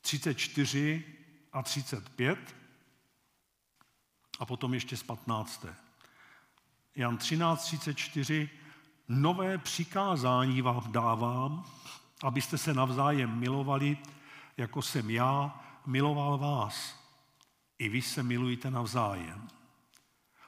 34 0.00 1.04
a 1.52 1.62
35 1.62 2.56
a 4.38 4.46
potom 4.46 4.74
ještě 4.74 4.96
z 4.96 5.02
15. 5.02 5.66
Jan 6.96 7.16
13, 7.16 7.64
34. 7.64 8.50
Nové 9.08 9.58
přikázání 9.58 10.62
vám 10.62 10.92
dávám, 10.92 11.64
abyste 12.22 12.58
se 12.58 12.74
navzájem 12.74 13.38
milovali, 13.38 13.98
jako 14.56 14.82
jsem 14.82 15.10
já 15.10 15.64
miloval 15.86 16.38
vás. 16.38 17.04
I 17.78 17.88
vy 17.88 18.02
se 18.02 18.22
milujte 18.22 18.70
navzájem. 18.70 19.48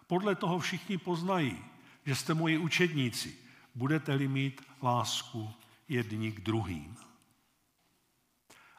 Podle 0.07 0.35
toho 0.35 0.59
všichni 0.59 0.99
poznají, 0.99 1.65
že 2.07 2.15
jste 2.15 2.35
moji 2.35 2.59
učedníci, 2.59 3.39
budete-li 3.75 4.29
mít 4.29 4.63
lásku 4.83 5.51
jedni 5.89 6.33
k 6.33 6.41
druhým. 6.41 6.97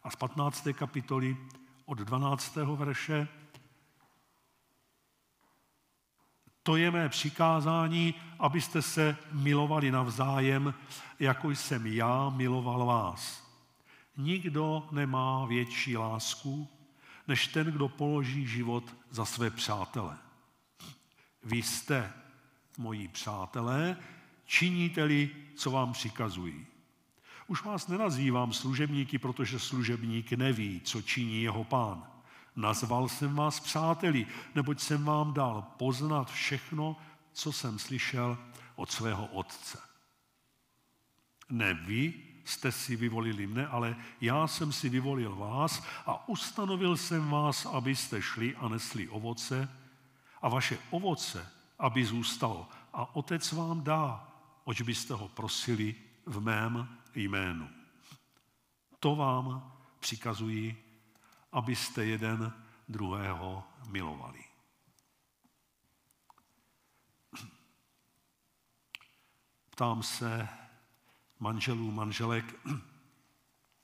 A 0.03 0.09
z 0.09 0.15
15. 0.15 0.67
kapitoly 0.73 1.37
od 1.85 1.97
12. 1.97 2.55
verše 2.55 3.27
To 6.63 6.75
je 6.75 6.91
mé 6.91 7.09
přikázání, 7.09 8.13
abyste 8.39 8.81
se 8.81 9.17
milovali 9.31 9.91
navzájem, 9.91 10.73
jako 11.19 11.49
jsem 11.51 11.87
já 11.87 12.29
miloval 12.29 12.85
vás. 12.85 13.47
Nikdo 14.17 14.87
nemá 14.91 15.45
větší 15.45 15.97
lásku, 15.97 16.67
než 17.27 17.47
ten, 17.47 17.67
kdo 17.67 17.89
položí 17.89 18.47
život 18.47 18.95
za 19.09 19.25
své 19.25 19.49
přátele. 19.49 20.17
Vy 21.47 21.63
jste 21.63 22.13
moji 22.77 23.07
přátelé, 23.07 23.97
činíte-li, 24.45 25.29
co 25.55 25.71
vám 25.71 25.93
přikazují. 25.93 26.65
Už 27.47 27.63
vás 27.63 27.87
nenazývám 27.87 28.53
služebníky, 28.53 29.17
protože 29.17 29.59
služebník 29.59 30.31
neví, 30.31 30.81
co 30.83 31.01
činí 31.01 31.41
jeho 31.41 31.63
pán. 31.63 32.07
Nazval 32.55 33.09
jsem 33.09 33.35
vás 33.35 33.59
přáteli, 33.59 34.27
neboť 34.55 34.79
jsem 34.79 35.03
vám 35.03 35.33
dal 35.33 35.61
poznat 35.77 36.31
všechno, 36.31 36.95
co 37.33 37.51
jsem 37.51 37.79
slyšel 37.79 38.37
od 38.75 38.91
svého 38.91 39.25
otce. 39.27 39.79
Ne 41.49 41.73
vy 41.73 42.13
jste 42.45 42.71
si 42.71 42.95
vyvolili 42.95 43.47
mne, 43.47 43.67
ale 43.67 43.95
já 44.21 44.47
jsem 44.47 44.71
si 44.71 44.89
vyvolil 44.89 45.35
vás 45.35 45.83
a 46.05 46.29
ustanovil 46.29 46.97
jsem 46.97 47.29
vás, 47.29 47.65
abyste 47.65 48.21
šli 48.21 48.55
a 48.55 48.67
nesli 48.67 49.07
ovoce 49.07 49.69
a 50.41 50.49
vaše 50.49 50.79
ovoce, 50.89 51.51
aby 51.79 52.05
zůstalo. 52.05 52.69
A 52.93 53.15
otec 53.15 53.51
vám 53.51 53.83
dá, 53.83 54.27
oč 54.63 54.81
byste 54.81 55.13
ho 55.13 55.27
prosili 55.27 55.95
v 56.25 56.41
mém 56.41 56.97
jménu. 57.15 57.69
To 58.99 59.15
vám 59.15 59.73
přikazuji 59.99 60.87
abyste 61.51 62.05
jeden 62.05 62.53
druhého 62.89 63.63
milovali. 63.87 64.43
Ptám 69.69 70.03
se 70.03 70.47
manželů, 71.39 71.91
manželek, 71.91 72.55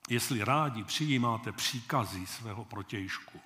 jestli 0.10 0.44
rádi 0.44 0.84
přijímáte 0.84 1.52
příkazy 1.52 2.28
svého 2.28 2.66
protějšku, 2.66 3.42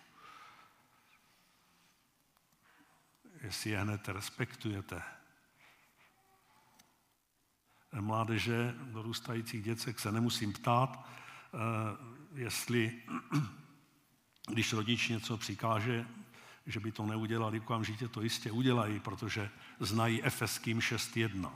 jestli 3.41 3.69
je 3.69 3.79
hned 3.79 4.09
respektujete. 4.09 5.01
Mládeže, 7.99 8.75
dorůstajících 8.77 9.63
děcek 9.63 9.99
se 9.99 10.11
nemusím 10.11 10.53
ptát, 10.53 11.09
eh, 11.53 11.57
jestli 12.33 13.01
když 14.51 14.73
rodič 14.73 15.07
něco 15.09 15.37
přikáže, 15.37 16.07
že 16.65 16.79
by 16.79 16.91
to 16.91 17.05
neudělali, 17.05 17.59
okamžitě 17.59 18.07
to 18.07 18.21
jistě 18.21 18.51
udělají, 18.51 18.99
protože 18.99 19.49
znají 19.79 20.23
Efeským 20.23 20.79
6.1. 20.79 21.51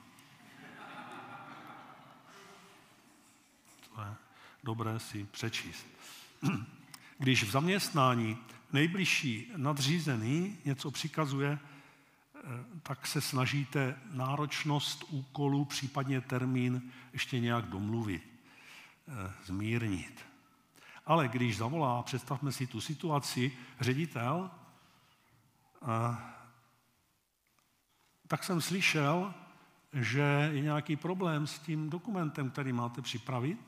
To 3.95 4.01
je 4.01 4.15
dobré 4.63 4.99
si 4.99 5.27
přečíst. 5.31 5.87
Když 7.17 7.43
v 7.43 7.51
zaměstnání 7.51 8.37
nejbližší 8.73 9.51
nadřízený 9.55 10.57
něco 10.65 10.91
přikazuje, 10.91 11.59
eh, 11.59 12.39
tak 12.83 13.07
se 13.07 13.21
snažíte 13.21 13.99
náročnost 14.11 15.03
úkolu, 15.09 15.65
případně 15.65 16.21
termín 16.21 16.91
ještě 17.13 17.39
nějak 17.39 17.65
domluvit, 17.65 18.23
eh, 19.07 19.33
zmírnit. 19.45 20.25
Ale 21.05 21.27
když 21.27 21.57
zavolá, 21.57 22.03
představme 22.03 22.51
si 22.51 22.67
tu 22.67 22.81
situaci, 22.81 23.57
ředitel, 23.79 24.51
tak 28.27 28.43
jsem 28.43 28.61
slyšel, 28.61 29.33
že 29.93 30.49
je 30.53 30.61
nějaký 30.61 30.95
problém 30.95 31.47
s 31.47 31.59
tím 31.59 31.89
dokumentem, 31.89 32.49
který 32.49 32.73
máte 32.73 33.01
připravit. 33.01 33.59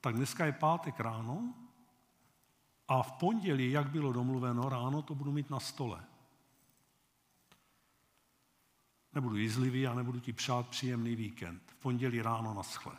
Tak 0.00 0.14
dneska 0.14 0.46
je 0.46 0.52
pátek 0.52 1.00
ráno 1.00 1.54
a 2.90 3.02
v 3.02 3.12
pondělí, 3.12 3.70
jak 3.70 3.90
bylo 3.90 4.12
domluveno 4.12 4.68
ráno, 4.68 5.02
to 5.02 5.14
budu 5.14 5.32
mít 5.32 5.50
na 5.50 5.60
stole. 5.60 6.04
Nebudu 9.12 9.36
jízlivý 9.36 9.86
a 9.86 9.94
nebudu 9.94 10.20
ti 10.20 10.32
přát 10.32 10.68
příjemný 10.68 11.16
víkend. 11.16 11.62
V 11.66 11.74
pondělí 11.74 12.22
ráno 12.22 12.54
na 12.54 12.62
schle 12.62 12.92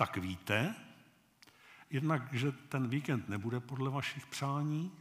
tak 0.00 0.16
víte, 0.16 0.74
jednak, 1.90 2.32
že 2.32 2.52
ten 2.52 2.88
víkend 2.88 3.28
nebude 3.28 3.60
podle 3.60 3.90
vašich 3.90 4.26
přání, 4.26 4.92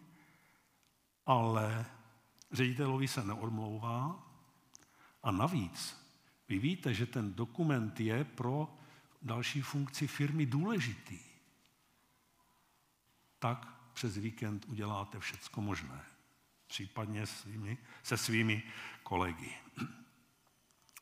ale 1.25 1.85
ředitelovi 2.51 3.07
se 3.07 3.23
neodmlouvá 3.23 4.27
a 5.23 5.31
navíc 5.31 6.05
vy 6.49 6.59
víte, 6.59 6.93
že 6.93 7.05
ten 7.05 7.33
dokument 7.33 7.99
je 7.99 8.23
pro 8.23 8.77
další 9.21 9.61
funkci 9.61 10.07
firmy 10.07 10.45
důležitý. 10.45 11.28
Tak 13.39 13.67
přes 13.93 14.17
víkend 14.17 14.65
uděláte 14.67 15.19
všecko 15.19 15.61
možné, 15.61 16.01
případně 16.67 17.25
svými, 17.25 17.77
se 18.03 18.17
svými 18.17 18.63
kolegy. 19.03 19.53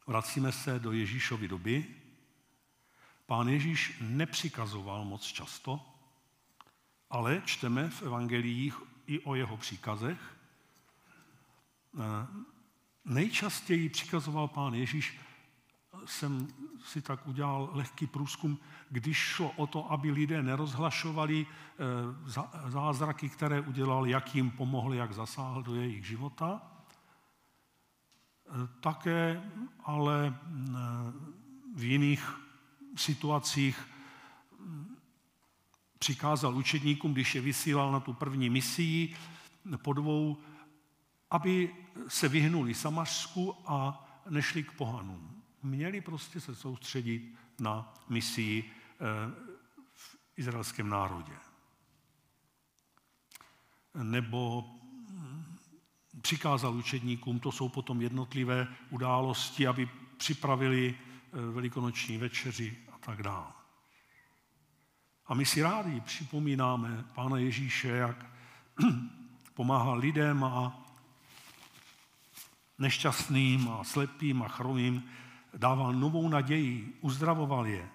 Vracíme 0.08 0.52
se 0.52 0.80
do 0.80 0.92
Ježíšovy 0.92 1.48
doby, 1.48 1.96
Pán 3.28 3.50
Ježíš 3.50 3.98
nepřikazoval 4.02 5.06
moc 5.06 5.24
často, 5.24 5.86
ale 7.10 7.42
čteme 7.46 7.90
v 7.90 8.02
evangeliích 8.02 8.76
i 9.08 9.20
o 9.20 9.36
jeho 9.36 9.58
příkazech. 9.58 10.38
Eh, 12.00 12.28
nejčastěji 13.06 13.90
přikazoval 13.90 14.48
pán 14.48 14.74
Ježíš, 14.74 15.20
jsem 16.06 16.48
si 16.84 17.02
tak 17.02 17.28
udělal 17.28 17.70
lehký 17.74 18.08
průzkum, 18.08 18.60
když 18.90 19.18
šlo 19.18 19.52
o 19.56 19.68
to, 19.68 19.92
aby 19.92 20.12
lidé 20.12 20.44
nerozhlašovali 20.44 21.46
eh, 21.46 22.70
zázraky, 22.70 23.30
které 23.30 23.62
udělal, 23.62 24.08
jak 24.08 24.36
jim 24.36 24.52
pomohl, 24.52 24.94
jak 24.94 25.14
zasáhl 25.14 25.64
do 25.64 25.76
jejich 25.76 26.06
života. 26.06 26.62
Eh, 28.48 28.52
také 28.80 29.44
ale 29.84 30.36
v 31.76 31.84
jiných 31.84 32.40
situacích 32.96 33.88
přikázal 36.00 36.56
učedníkům, 36.56 37.14
když 37.14 37.36
je 37.36 37.42
vysílal 37.42 37.92
na 37.92 38.00
tu 38.00 38.14
první 38.14 38.50
misii 38.50 39.16
po 39.78 39.94
dvou, 39.94 40.38
aby 41.32 41.76
se 42.08 42.30
vyhnuli 42.30 42.74
Samařsku 42.74 43.56
a 43.66 44.04
nešli 44.30 44.64
k 44.64 44.72
pohanům. 44.72 45.44
Měli 45.64 46.02
prostě 46.02 46.40
se 46.40 46.56
soustředit 46.56 47.36
na 47.60 47.94
misii 48.10 48.64
eh, 48.64 48.98
v 49.94 50.18
izraelském 50.38 50.90
národě. 50.90 51.34
Nebo 54.04 54.62
hm, 55.10 55.56
přikázal 56.22 56.76
učedníkům, 56.76 57.40
to 57.40 57.52
jsou 57.52 57.70
potom 57.70 58.02
jednotlivé 58.02 58.68
události, 58.90 59.68
aby 59.68 59.90
připravili 60.18 60.96
eh, 60.98 61.52
velikonoční 61.52 62.18
večeři 62.18 62.88
tak 63.08 63.24
dále. 63.24 63.52
A 65.28 65.34
my 65.34 65.46
si 65.46 65.62
rádi 65.62 66.02
připomínáme 66.02 67.06
Pána 67.16 67.38
Ježíše, 67.38 67.88
jak 67.88 68.26
pomáhal 69.54 69.98
lidem 69.98 70.44
a 70.44 70.84
nešťastným 72.78 73.70
a 73.70 73.84
slepým 73.84 74.44
a 74.44 74.48
chromým, 74.48 75.10
dával 75.58 75.94
novou 75.94 76.30
naději, 76.30 76.98
uzdravoval 77.02 77.68
je. 77.68 77.90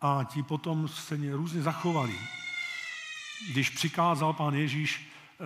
A 0.00 0.24
ti 0.24 0.42
potom 0.42 0.88
se 0.88 1.16
různě 1.32 1.62
zachovali. 1.62 2.18
Když 3.52 3.70
přikázal 3.70 4.32
pán 4.32 4.54
Ježíš, 4.54 5.08
eh, 5.40 5.44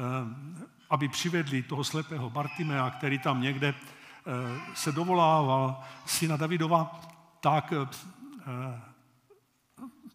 aby 0.90 1.08
přivedli 1.08 1.62
toho 1.62 1.84
slepého 1.84 2.30
Bartimea, 2.30 2.90
který 2.90 3.18
tam 3.18 3.42
někde 3.42 3.74
eh, 3.74 3.74
se 4.74 4.92
dovolával 4.92 5.80
syna 6.06 6.36
Davidova, 6.36 7.00
tak 7.40 7.72
eh, 7.72 7.86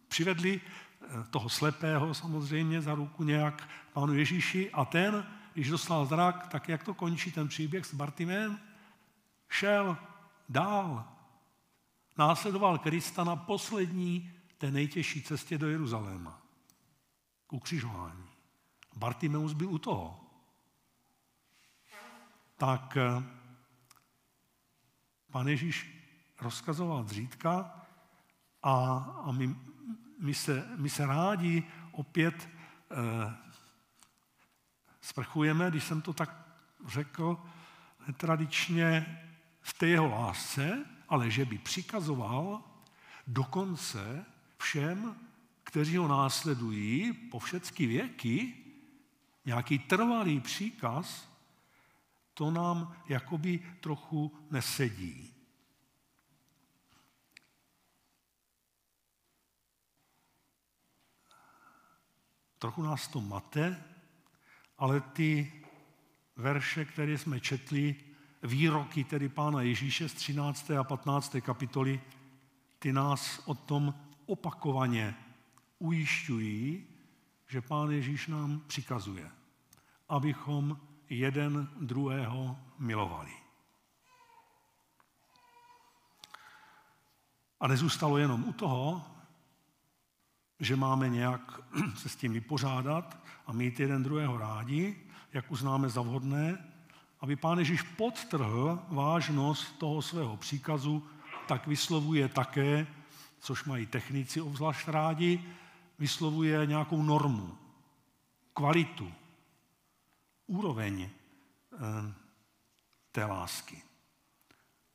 přivedli 0.08 0.60
toho 1.30 1.48
slepého 1.48 2.14
samozřejmě 2.14 2.82
za 2.82 2.94
ruku 2.94 3.24
nějak 3.24 3.68
pánu 3.92 4.14
Ježíši 4.14 4.70
a 4.70 4.84
ten, 4.84 5.26
když 5.54 5.70
dostal 5.70 6.06
zrak, 6.06 6.46
tak 6.46 6.68
jak 6.68 6.84
to 6.84 6.94
končí 6.94 7.32
ten 7.32 7.48
příběh 7.48 7.86
s 7.86 7.94
Bartimem? 7.94 8.58
Šel 9.54 9.96
dál. 10.48 11.04
Následoval 12.18 12.78
Krista 12.78 13.24
na 13.24 13.36
poslední, 13.36 14.32
té 14.58 14.70
nejtěžší 14.70 15.22
cestě 15.22 15.58
do 15.58 15.68
Jeruzaléma. 15.68 16.42
K 17.46 17.52
ukřižování. 17.52 18.28
Bartimeus 18.96 19.52
byl 19.52 19.68
u 19.68 19.78
toho. 19.78 20.20
Tak 22.56 22.96
eh, 22.96 23.22
pan 25.30 25.48
Ježíš 25.48 26.04
rozkazoval 26.40 27.04
zřídka 27.04 27.86
a, 28.62 28.96
a 29.24 29.32
my, 29.32 29.56
my, 30.20 30.34
se, 30.34 30.68
my 30.76 30.90
se 30.90 31.06
rádi 31.06 31.62
opět 31.92 32.48
eh, 32.90 33.36
sprchujeme, 35.00 35.70
když 35.70 35.84
jsem 35.84 36.02
to 36.02 36.12
tak 36.12 36.46
řekl, 36.86 37.42
netradičně 38.06 39.20
v 39.64 39.72
té 39.72 39.86
jeho 39.86 40.08
lásce, 40.08 40.84
ale 41.08 41.30
že 41.30 41.44
by 41.44 41.58
přikazoval 41.58 42.62
dokonce 43.26 44.24
všem, 44.58 45.16
kteří 45.64 45.96
ho 45.96 46.08
následují 46.08 47.12
po 47.12 47.38
všechny 47.38 47.86
věky, 47.86 48.54
nějaký 49.44 49.78
trvalý 49.78 50.40
příkaz, 50.40 51.28
to 52.34 52.50
nám 52.50 52.96
jakoby 53.08 53.58
trochu 53.80 54.38
nesedí. 54.50 55.34
Trochu 62.58 62.82
nás 62.82 63.08
to 63.08 63.20
mate, 63.20 63.84
ale 64.78 65.00
ty 65.00 65.62
verše, 66.36 66.84
které 66.84 67.18
jsme 67.18 67.40
četli, 67.40 68.13
výroky 68.44 69.04
tedy 69.04 69.28
Pána 69.28 69.62
Ježíše 69.62 70.08
z 70.08 70.14
13. 70.14 70.70
a 70.70 70.84
15. 70.84 71.36
kapitoly, 71.40 72.00
ty 72.78 72.92
nás 72.92 73.42
o 73.44 73.54
tom 73.54 73.94
opakovaně 74.26 75.14
ujišťují, 75.78 76.86
že 77.46 77.60
Pán 77.60 77.90
Ježíš 77.90 78.26
nám 78.26 78.60
přikazuje, 78.66 79.30
abychom 80.08 80.80
jeden 81.10 81.68
druhého 81.80 82.58
milovali. 82.78 83.32
A 87.60 87.68
nezůstalo 87.68 88.18
jenom 88.18 88.44
u 88.44 88.52
toho, 88.52 89.06
že 90.60 90.76
máme 90.76 91.08
nějak 91.08 91.60
se 91.96 92.08
s 92.08 92.16
tím 92.16 92.32
vypořádat 92.32 93.18
a 93.46 93.52
mít 93.52 93.80
jeden 93.80 94.02
druhého 94.02 94.38
rádi, 94.38 94.96
jak 95.32 95.50
uznáme 95.50 95.88
za 95.88 96.02
vhodné, 96.02 96.73
aby 97.24 97.36
Pán 97.36 97.58
Ježíš 97.58 97.82
podtrhl 97.82 98.82
vážnost 98.88 99.78
toho 99.78 100.02
svého 100.02 100.36
příkazu, 100.36 101.02
tak 101.48 101.66
vyslovuje 101.66 102.28
také, 102.28 102.86
což 103.38 103.64
mají 103.64 103.86
technici 103.86 104.40
obzvlášť 104.40 104.88
rádi, 104.88 105.44
vyslovuje 105.98 106.66
nějakou 106.66 107.02
normu, 107.02 107.58
kvalitu, 108.54 109.12
úroveň 110.46 111.02
eh, 111.08 111.08
té 113.12 113.24
lásky. 113.24 113.82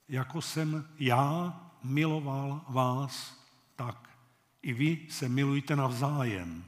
Jako 0.08 0.42
jsem 0.42 0.88
já 1.00 1.54
miloval 1.84 2.62
vás, 2.70 3.44
tak 3.76 4.10
i 4.62 4.74
vy 4.74 5.08
se 5.10 5.30
milujte 5.30 5.76
navzájem. 5.76 6.64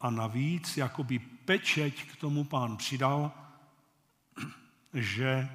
A 0.00 0.10
navíc, 0.10 0.76
jakoby 0.76 1.35
pečeť 1.46 2.10
k 2.10 2.16
tomu 2.16 2.44
pán 2.44 2.76
přidal, 2.76 3.32
že 4.92 5.48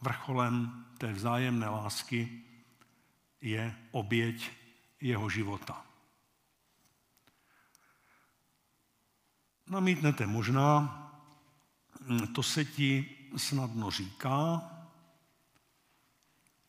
vrcholem 0.00 0.86
té 0.98 1.12
vzájemné 1.12 1.68
lásky 1.68 2.42
je 3.40 3.74
oběť 3.90 4.50
jeho 5.00 5.28
života. 5.28 5.86
Namítnete 9.66 10.26
možná, 10.26 10.98
to 12.34 12.42
se 12.42 12.64
ti 12.64 13.16
snadno 13.36 13.90
říká, 13.90 14.62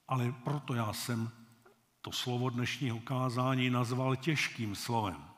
ale 0.08 0.32
proto 0.44 0.74
já 0.74 0.94
jsem 0.94 1.32
to 2.02 2.12
slovo 2.12 2.50
dnešního 2.50 3.00
kázání 3.00 3.70
nazval 3.70 4.16
těžkým 4.16 4.76
slovem. 4.76 5.33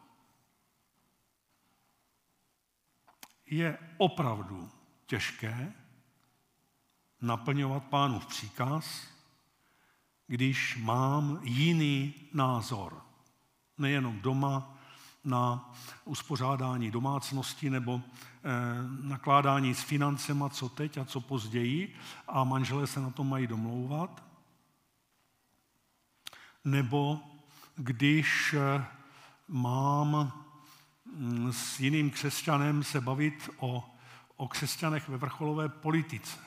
Je 3.46 3.78
opravdu 3.98 4.72
těžké 5.06 5.74
naplňovat 7.22 7.84
pánův 7.84 8.26
příkaz, 8.26 9.08
když 10.28 10.78
mám 10.78 11.40
jiný 11.44 12.14
názor. 12.34 13.02
Nejenom 13.78 14.22
doma, 14.22 14.76
na 15.26 15.74
uspořádání 16.06 16.92
domácnosti 16.92 17.70
nebo 17.70 18.02
eh, 18.02 18.42
nakládání 19.02 19.76
s 19.76 19.82
financema, 19.82 20.50
co 20.50 20.70
teď 20.70 20.98
a 20.98 21.06
co 21.06 21.22
později, 21.22 21.96
a 22.28 22.44
manželé 22.44 22.88
se 22.88 23.00
na 23.00 23.10
to 23.10 23.24
mají 23.24 23.48
domlouvat, 23.48 24.24
nebo 26.66 27.20
když 27.76 28.54
eh, 28.54 28.86
mám 29.48 30.45
s 31.52 31.80
jiným 31.80 32.12
křesťanem 32.12 32.84
se 32.84 33.02
bavit 33.02 33.50
o, 33.58 33.90
o 34.36 34.48
křesťanech 34.48 35.10
ve 35.10 35.18
vrcholové 35.18 35.70
politice. 35.70 36.40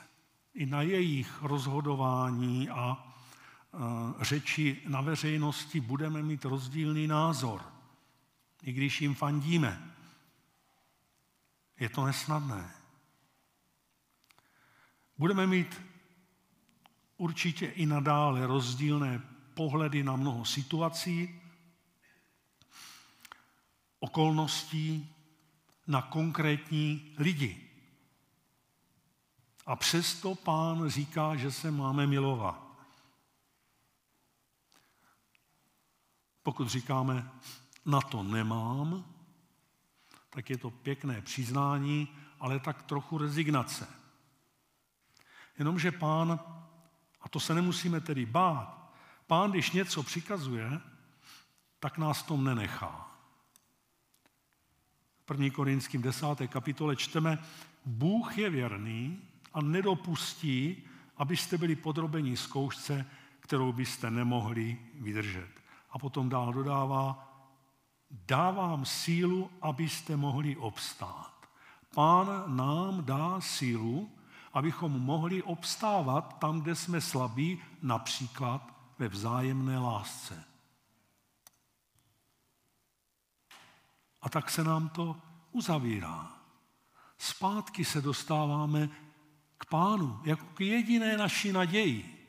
I 0.53 0.65
na 0.65 0.81
jejich 0.81 1.41
rozhodování 1.41 2.69
a 2.69 2.97
e, 2.97 4.23
řeči 4.23 4.81
na 4.87 5.01
veřejnosti 5.01 5.79
budeme 5.79 6.23
mít 6.23 6.45
rozdílný 6.45 7.07
názor, 7.07 7.61
i 8.63 8.73
když 8.73 9.01
jim 9.01 9.15
fandíme. 9.15 9.91
Je 11.79 11.89
to 11.89 12.05
nesnadné. 12.05 12.71
Budeme 15.17 15.47
mít 15.47 15.81
určitě 17.17 17.65
i 17.65 17.85
nadále 17.85 18.47
rozdílné 18.47 19.21
pohledy 19.53 20.03
na 20.03 20.15
mnoho 20.15 20.45
situací, 20.45 21.38
okolností, 23.99 25.15
na 25.87 26.01
konkrétní 26.01 27.15
lidi. 27.17 27.69
A 29.65 29.75
přesto 29.75 30.35
pán 30.35 30.89
říká, 30.89 31.35
že 31.35 31.51
se 31.51 31.71
máme 31.71 32.07
milovat. 32.07 32.63
Pokud 36.43 36.67
říkáme, 36.67 37.31
na 37.85 38.01
to 38.01 38.23
nemám, 38.23 39.05
tak 40.29 40.49
je 40.49 40.57
to 40.57 40.69
pěkné 40.69 41.21
přiznání, 41.21 42.07
ale 42.39 42.59
tak 42.59 42.83
trochu 42.83 43.17
rezignace. 43.17 43.87
Jenomže 45.57 45.91
pán, 45.91 46.39
a 47.21 47.29
to 47.29 47.39
se 47.39 47.53
nemusíme 47.53 48.01
tedy 48.01 48.25
bát, 48.25 48.79
Pán, 49.29 49.51
když 49.51 49.71
něco 49.71 50.03
přikazuje, 50.03 50.81
tak 51.79 51.97
nás 51.97 52.23
tom 52.23 52.43
nenechá. 52.43 53.08
V 55.29 55.31
1. 55.31 55.49
Korinským 55.55 56.01
10. 56.01 56.25
kapitole 56.47 56.95
čteme, 56.95 57.39
Bůh 57.85 58.37
je 58.37 58.49
věrný 58.49 59.21
a 59.53 59.61
nedopustí, 59.61 60.83
abyste 61.17 61.57
byli 61.57 61.75
podrobeni 61.75 62.37
zkoušce, 62.37 63.05
kterou 63.39 63.71
byste 63.73 64.11
nemohli 64.11 64.77
vydržet. 64.93 65.49
A 65.91 65.99
potom 65.99 66.29
dál 66.29 66.53
dodává, 66.53 67.33
dávám 68.27 68.85
sílu, 68.85 69.49
abyste 69.61 70.17
mohli 70.17 70.55
obstát. 70.55 71.33
Pán 71.95 72.43
nám 72.47 73.05
dá 73.05 73.41
sílu, 73.41 74.09
abychom 74.53 74.91
mohli 74.91 75.43
obstávat 75.43 76.39
tam, 76.39 76.61
kde 76.61 76.75
jsme 76.75 77.01
slabí, 77.01 77.61
například 77.81 78.73
ve 78.99 79.07
vzájemné 79.07 79.79
lásce. 79.79 80.48
A 84.21 84.29
tak 84.29 84.49
se 84.49 84.63
nám 84.63 84.89
to 84.89 85.21
uzavírá. 85.51 86.31
Zpátky 87.17 87.85
se 87.85 88.01
dostáváme 88.01 88.89
k 89.57 89.65
pánu, 89.65 90.21
jako 90.23 90.45
k 90.45 90.61
jediné 90.61 91.17
naší 91.17 91.51
naději, 91.51 92.27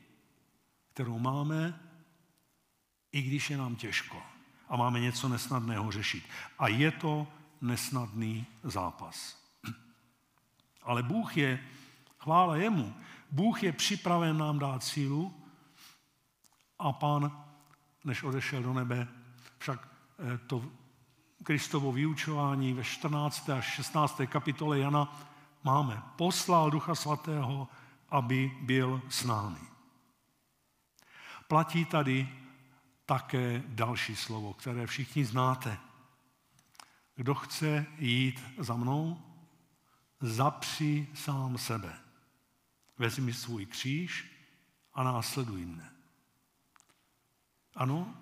kterou 0.92 1.18
máme, 1.18 1.80
i 3.12 3.22
když 3.22 3.50
je 3.50 3.56
nám 3.56 3.76
těžko 3.76 4.22
a 4.68 4.76
máme 4.76 5.00
něco 5.00 5.28
nesnadného 5.28 5.90
řešit. 5.90 6.24
A 6.58 6.68
je 6.68 6.90
to 6.90 7.26
nesnadný 7.60 8.46
zápas. 8.62 9.38
Ale 10.82 11.02
Bůh 11.02 11.36
je, 11.36 11.64
chvála 12.18 12.56
jemu, 12.56 12.94
Bůh 13.30 13.62
je 13.62 13.72
připraven 13.72 14.38
nám 14.38 14.58
dát 14.58 14.84
sílu 14.84 15.34
a 16.78 16.92
pán, 16.92 17.44
než 18.04 18.22
odešel 18.22 18.62
do 18.62 18.74
nebe, 18.74 19.08
však 19.58 19.88
eh, 20.18 20.38
to 20.38 20.64
Kristovo 21.44 21.92
vyučování 21.92 22.72
ve 22.72 22.84
14. 22.84 23.50
až 23.50 23.64
16. 23.74 24.20
kapitole 24.26 24.78
Jana 24.78 25.20
máme. 25.64 26.02
Poslal 26.16 26.70
Ducha 26.70 26.94
Svatého, 26.94 27.68
aby 28.08 28.58
byl 28.60 29.02
s 29.08 29.24
námi. 29.24 29.60
Platí 31.48 31.84
tady 31.84 32.28
také 33.06 33.62
další 33.66 34.16
slovo, 34.16 34.54
které 34.54 34.86
všichni 34.86 35.24
znáte. 35.24 35.78
Kdo 37.16 37.34
chce 37.34 37.86
jít 37.98 38.42
za 38.58 38.76
mnou, 38.76 39.22
zapři 40.20 41.08
sám 41.14 41.58
sebe. 41.58 41.98
Vezmi 42.98 43.32
svůj 43.32 43.66
kříž 43.66 44.32
a 44.94 45.02
následuj 45.02 45.64
mne. 45.64 45.92
Ano, 47.74 48.14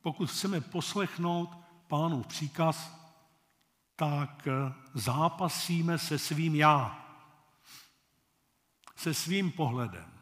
pokud 0.00 0.30
chceme 0.30 0.60
poslechnout 0.60 1.67
pánův 1.88 2.26
příkaz, 2.26 2.98
tak 3.96 4.48
zápasíme 4.94 5.98
se 5.98 6.18
svým 6.18 6.54
já, 6.54 7.06
se 8.96 9.14
svým 9.14 9.52
pohledem, 9.52 10.12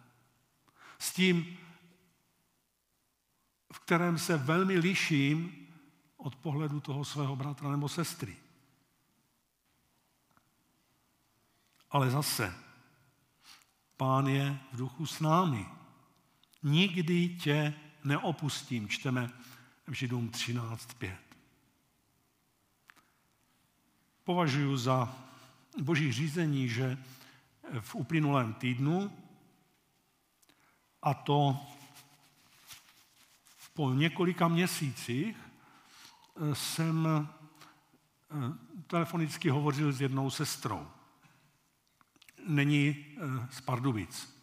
s 0.98 1.12
tím, 1.12 1.58
v 3.72 3.78
kterém 3.80 4.18
se 4.18 4.36
velmi 4.36 4.78
liším 4.78 5.66
od 6.16 6.36
pohledu 6.36 6.80
toho 6.80 7.04
svého 7.04 7.36
bratra 7.36 7.70
nebo 7.70 7.88
sestry. 7.88 8.36
Ale 11.90 12.10
zase, 12.10 12.54
pán 13.96 14.26
je 14.26 14.58
v 14.72 14.76
duchu 14.76 15.06
s 15.06 15.20
námi. 15.20 15.66
Nikdy 16.62 17.28
tě 17.28 17.74
neopustím, 18.04 18.88
čteme 18.88 19.30
v 19.86 19.92
Židům 19.92 20.28
13.5. 20.28 21.25
Považuji 24.26 24.76
za 24.76 25.14
boží 25.82 26.12
řízení, 26.12 26.68
že 26.68 26.98
v 27.80 27.94
uplynulém 27.94 28.54
týdnu, 28.54 29.12
a 31.02 31.14
to 31.14 31.66
po 33.74 33.94
několika 33.94 34.48
měsících, 34.48 35.36
jsem 36.52 37.08
eh, 37.08 38.36
telefonicky 38.86 39.50
hovořil 39.50 39.92
s 39.92 40.00
jednou 40.00 40.30
sestrou. 40.30 40.88
Není 42.46 42.96
eh, 42.98 43.48
z 43.50 43.60
Pardubic. 43.60 44.42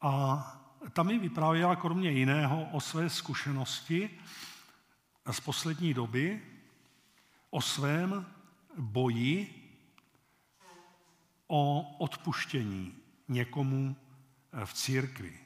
A 0.00 0.62
tam 0.92 1.06
mi 1.06 1.18
vyprávěla 1.18 1.76
kromě 1.76 2.10
jiného 2.10 2.68
o 2.72 2.80
své 2.80 3.10
zkušenosti 3.10 4.10
z 5.30 5.40
poslední 5.40 5.94
doby, 5.94 6.42
o 7.50 7.60
svém 7.60 8.31
boji 8.78 9.58
o 11.46 11.82
odpuštění 11.98 12.98
někomu 13.28 13.96
eh, 14.52 14.66
v 14.66 14.74
církvi. 14.74 15.38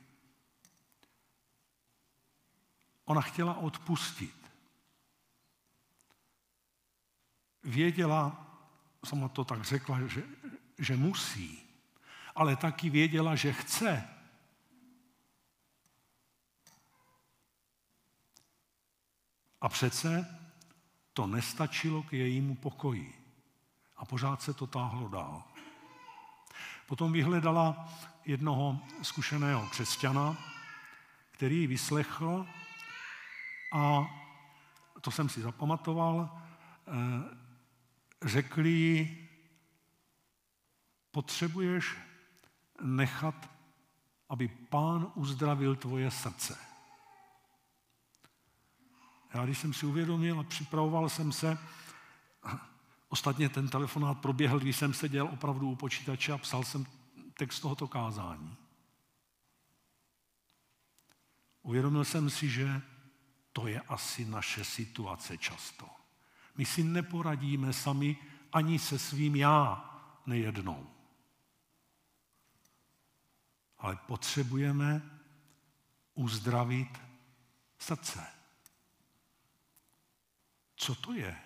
Ona 3.05 3.21
chtěla 3.21 3.55
odpustit. 3.55 4.53
Věděla, 7.63 8.47
sama 9.05 9.29
to 9.29 9.45
tak 9.45 9.65
řekla, 9.65 10.07
že, 10.07 10.23
že 10.79 10.97
musí, 10.97 11.63
ale 12.35 12.57
taky 12.57 12.91
věděla, 12.91 13.35
že 13.35 13.53
chce. 13.53 14.09
A 19.61 19.69
přece 19.69 20.37
to 21.17 21.27
nestačilo 21.27 22.03
k 22.03 22.13
jejímu 22.13 22.55
pokoji. 22.55 23.15
A 23.97 24.05
pořád 24.05 24.43
se 24.43 24.55
to 24.55 24.67
táhlo 24.67 25.09
dál. 25.09 25.43
Potom 26.87 27.13
vyhledala 27.13 27.89
jednoho 28.25 28.81
zkušeného 29.03 29.69
křesťana, 29.69 30.37
který 31.31 31.61
ji 31.61 31.67
vyslechl 31.67 32.47
a 33.73 34.07
to 35.01 35.11
jsem 35.11 35.29
si 35.29 35.41
zapamatoval, 35.41 36.43
eh, 36.87 37.37
řekli 38.23 38.71
jí, 38.71 39.29
potřebuješ 41.11 41.97
nechat, 42.83 43.51
aby 44.29 44.49
pán 44.49 45.13
uzdravil 45.15 45.77
tvoje 45.77 46.11
srdce. 46.11 46.76
Já 49.37 49.45
když 49.45 49.59
jsem 49.59 49.73
si 49.73 49.87
uvědomil 49.87 50.41
a 50.41 50.43
připravoval 50.43 51.09
jsem 51.09 51.33
se, 51.33 51.59
ostatně 53.09 53.49
ten 53.49 53.69
telefonát 53.69 54.19
proběhl, 54.19 54.59
když 54.59 54.77
jsem 54.77 54.95
seděl 54.95 55.29
opravdu 55.33 55.71
u 55.71 55.77
počítače 55.77 56.33
a 56.33 56.39
psal 56.39 56.65
jsem 56.65 56.87
text 57.35 57.61
tohoto 57.61 57.89
kázání. 57.89 58.57
Uvědomil 61.63 62.05
jsem 62.05 62.31
si, 62.31 62.49
že 62.49 62.83
to 63.53 63.67
je 63.67 63.81
asi 63.81 64.25
naše 64.25 64.65
situace 64.65 65.39
často. 65.39 65.87
My 66.57 66.65
si 66.65 66.85
neporadíme 66.85 67.73
sami 67.73 68.17
ani 68.53 68.79
se 68.79 68.99
svým 68.99 69.37
já 69.37 69.91
nejednou. 70.27 70.91
Ale 73.79 73.97
potřebujeme 73.97 75.21
uzdravit 76.15 77.01
srdce. 77.79 78.36
Co 80.77 80.95
to 80.95 81.13
je? 81.13 81.37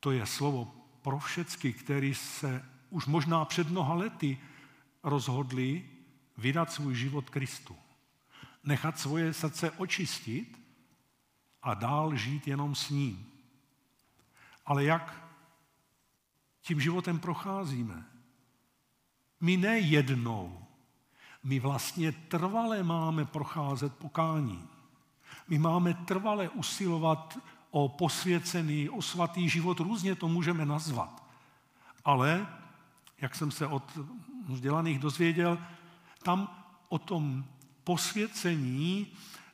To 0.00 0.10
je 0.10 0.26
slovo 0.26 0.64
pro 1.02 1.18
všecky, 1.18 1.72
který 1.72 2.14
se 2.14 2.70
už 2.90 3.06
možná 3.06 3.44
před 3.44 3.68
mnoha 3.68 3.94
lety 3.94 4.38
rozhodli 5.02 5.90
vydat 6.36 6.72
svůj 6.72 6.94
život 6.94 7.30
Kristu. 7.30 7.76
Nechat 8.64 8.98
svoje 8.98 9.34
srdce 9.34 9.70
očistit 9.70 10.60
a 11.62 11.74
dál 11.74 12.16
žít 12.16 12.48
jenom 12.48 12.74
s 12.74 12.90
ním. 12.90 13.32
Ale 14.66 14.84
jak 14.84 15.24
tím 16.60 16.80
životem 16.80 17.18
procházíme? 17.18 18.04
My 19.40 19.56
ne 19.56 19.78
jednou, 19.78 20.63
my 21.44 21.60
vlastně 21.60 22.12
trvale 22.12 22.82
máme 22.82 23.24
procházet 23.24 23.94
pokání. 23.94 24.62
My 25.48 25.58
máme 25.58 25.94
trvale 25.94 26.48
usilovat 26.48 27.38
o 27.70 27.88
posvěcený, 27.88 28.88
o 28.88 29.02
svatý 29.02 29.48
život, 29.48 29.80
různě 29.80 30.14
to 30.14 30.28
můžeme 30.28 30.66
nazvat. 30.66 31.24
Ale, 32.04 32.46
jak 33.20 33.34
jsem 33.34 33.50
se 33.50 33.66
od 33.66 33.98
vzdělaných 34.48 34.98
dozvěděl, 34.98 35.58
tam 36.22 36.48
o 36.88 36.98
tom 36.98 37.44
posvěcení, 37.84 39.06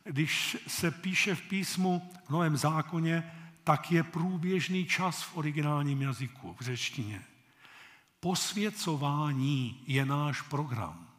když 0.05 0.57
se 0.67 0.91
píše 0.91 1.35
v 1.35 1.43
písmu 1.43 2.11
v 2.27 2.31
Novém 2.31 2.57
zákoně, 2.57 3.33
tak 3.65 3.93
je 3.93 4.03
průběžný 4.03 4.87
čas 4.87 5.23
v 5.23 5.37
originálním 5.37 6.03
jazyku, 6.03 6.57
v 6.61 6.65
řečtině. 6.65 7.23
Posvěcování 8.21 9.83
je 9.87 10.07
náš 10.07 10.43
program 10.43 11.10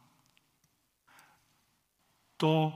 to, 2.41 2.73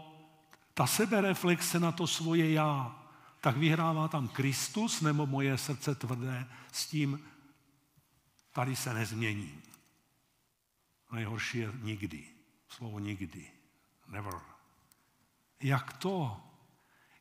ta 0.74 0.88
sebereflexe 0.88 1.80
na 1.80 1.92
to 1.92 2.08
svoje 2.08 2.52
já, 2.52 3.02
tak 3.42 3.58
vyhrává 3.58 4.08
tam 4.08 4.28
Kristus 4.28 5.02
nebo 5.02 5.26
moje 5.26 5.58
srdce 5.58 5.96
tvrdé 5.96 6.48
s 6.72 6.88
tím, 6.88 7.26
tady 8.54 8.76
se 8.76 8.94
nezmění. 8.94 9.62
Nejhorší 11.12 11.58
je 11.58 11.72
nikdy. 11.82 12.24
Slovo 12.70 13.00
nikdy. 13.00 13.52
Never. 14.08 14.34
Jak 15.60 15.98
to? 15.98 16.42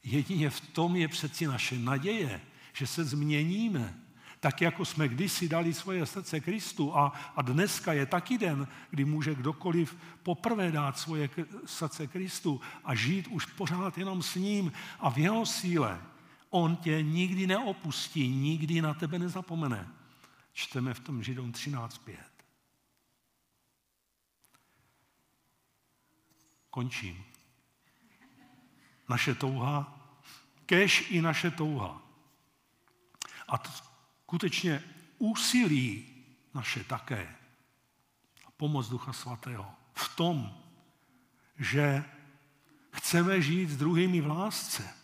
Jedině 0.03 0.51
v 0.51 0.61
tom 0.61 0.97
je 0.97 1.09
přeci 1.09 1.47
naše 1.47 1.79
naděje, 1.79 2.41
že 2.73 2.87
se 2.87 3.05
změníme. 3.05 4.04
Tak 4.45 4.61
jako 4.61 4.85
jsme 4.85 5.09
kdysi 5.09 5.49
dali 5.49 5.75
svoje 5.75 6.07
srdce 6.07 6.41
Kristu 6.41 6.97
a, 6.97 7.13
a 7.37 7.43
dneska 7.43 7.93
je 7.93 8.07
taky 8.07 8.39
den, 8.39 8.69
kdy 8.91 9.05
může 9.05 9.35
kdokoliv 9.35 9.97
poprvé 10.23 10.73
dát 10.73 10.99
svoje 10.99 11.31
srdce 11.65 12.07
Kristu 12.07 12.61
a 12.85 12.95
žít 12.95 13.27
už 13.27 13.47
pořád 13.47 13.99
jenom 13.99 14.23
s 14.23 14.35
ním 14.35 14.73
a 15.01 15.11
v 15.11 15.19
jeho 15.19 15.47
síle. 15.47 16.03
On 16.51 16.77
tě 16.77 17.03
nikdy 17.03 17.47
neopustí, 17.47 18.29
nikdy 18.29 18.83
na 18.83 18.95
tebe 18.95 19.19
nezapomene. 19.19 19.89
Čteme 20.53 20.95
v 20.95 21.01
tom 21.01 21.23
Židům 21.23 21.53
13.5. 21.53 22.17
Končím. 26.71 27.25
Naše 29.09 29.35
touha, 29.35 30.01
kež 30.67 31.11
i 31.11 31.23
naše 31.23 31.51
touha. 31.51 32.03
A 33.49 33.59
to 33.59 33.94
skutečně 34.25 34.83
úsilí 35.19 36.07
naše 36.55 36.85
také. 36.85 37.37
A 38.47 38.51
pomoc 38.57 38.89
Ducha 38.89 39.13
Svatého 39.13 39.67
v 39.95 40.17
tom, 40.17 40.59
že 41.59 42.05
chceme 42.91 43.43
žít 43.43 43.71
s 43.71 43.77
druhými 43.77 44.21
v 44.21 44.27
lásce. 44.27 44.95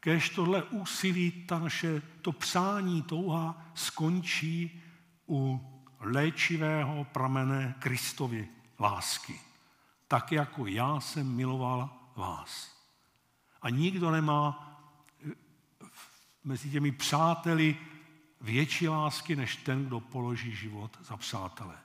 Kež 0.00 0.28
tohle 0.28 0.62
úsilí, 0.62 1.30
ta 1.30 1.58
naše, 1.58 2.02
to 2.22 2.32
přání, 2.32 3.02
touha 3.02 3.66
skončí 3.74 4.82
u 5.28 5.60
léčivého 6.00 7.04
pramene 7.04 7.74
Kristovy 7.78 8.48
lásky 8.78 9.52
tak 10.12 10.32
jako 10.32 10.66
já 10.66 11.00
jsem 11.00 11.36
miloval 11.36 11.90
vás. 12.16 12.76
A 13.62 13.70
nikdo 13.70 14.10
nemá 14.10 14.76
eh, 15.30 15.34
mezi 16.44 16.70
těmi 16.70 16.92
přáteli 16.92 17.76
větší 18.42 18.88
lásky, 18.88 19.36
než 19.36 19.56
ten, 19.56 19.86
kdo 19.86 20.00
položí 20.00 20.56
život 20.56 20.98
za 21.00 21.16
přátele. 21.16 21.78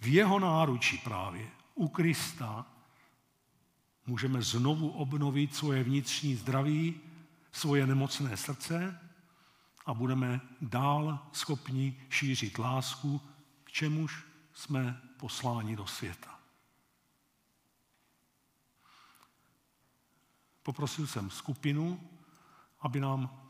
V 0.00 0.06
jeho 0.14 0.38
náruči 0.38 0.98
právě, 0.98 1.50
u 1.74 1.88
Krista, 1.88 2.66
můžeme 4.06 4.42
znovu 4.42 4.90
obnovit 4.90 5.54
svoje 5.54 5.82
vnitřní 5.84 6.34
zdraví, 6.34 7.00
svoje 7.52 7.86
nemocné 7.86 8.36
srdce 8.36 9.00
a 9.86 9.94
budeme 9.94 10.40
dál 10.60 11.18
schopni 11.32 12.00
šířit 12.10 12.58
lásku, 12.58 13.20
k 13.64 13.72
čemuž 13.72 14.24
jsme 14.54 15.00
posláni 15.16 15.76
do 15.76 15.86
světa. 15.86 16.38
Poprosil 20.62 21.06
jsem 21.06 21.30
skupinu, 21.30 22.10
aby 22.80 23.00
nám 23.00 23.43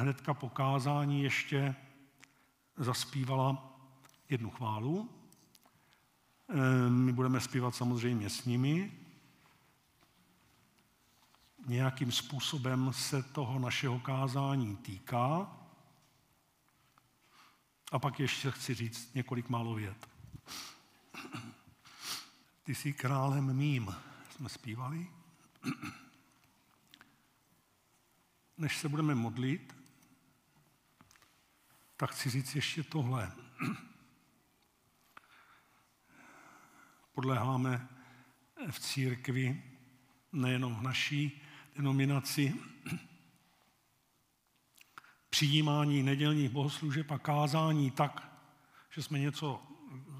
hnedka 0.00 0.34
po 0.34 0.48
kázání 0.48 1.22
ještě 1.22 1.74
zaspívala 2.76 3.76
jednu 4.28 4.50
chválu. 4.50 5.10
Ehm, 6.48 7.04
my 7.04 7.12
budeme 7.12 7.40
zpívat 7.40 7.74
samozřejmě 7.74 8.30
s 8.30 8.44
nimi. 8.44 8.92
Nějakým 11.66 12.12
způsobem 12.12 12.92
se 12.92 13.22
toho 13.22 13.58
našeho 13.58 14.00
kázání 14.00 14.76
týká. 14.76 15.56
A 17.92 17.98
pak 17.98 18.20
ještě 18.20 18.50
chci 18.50 18.74
říct 18.74 19.14
několik 19.14 19.48
málo 19.48 19.74
vět. 19.74 20.08
Ty 22.62 22.74
jsi 22.74 22.92
králem 22.92 23.56
mým, 23.56 23.94
jsme 24.30 24.48
zpívali. 24.48 25.10
Než 28.58 28.78
se 28.78 28.88
budeme 28.88 29.14
modlit, 29.14 29.79
tak 32.00 32.10
chci 32.10 32.30
říct 32.30 32.54
ještě 32.54 32.82
tohle. 32.82 33.32
Podléháme 37.12 37.88
v 38.70 38.80
církvi, 38.80 39.62
nejenom 40.32 40.74
v 40.74 40.82
naší 40.82 41.42
denominaci, 41.76 42.54
přijímání 45.30 46.02
nedělních 46.02 46.50
bohoslužeb 46.50 47.10
a 47.10 47.18
kázání 47.18 47.90
tak, 47.90 48.32
že 48.90 49.02
jsme 49.02 49.18
něco 49.18 49.62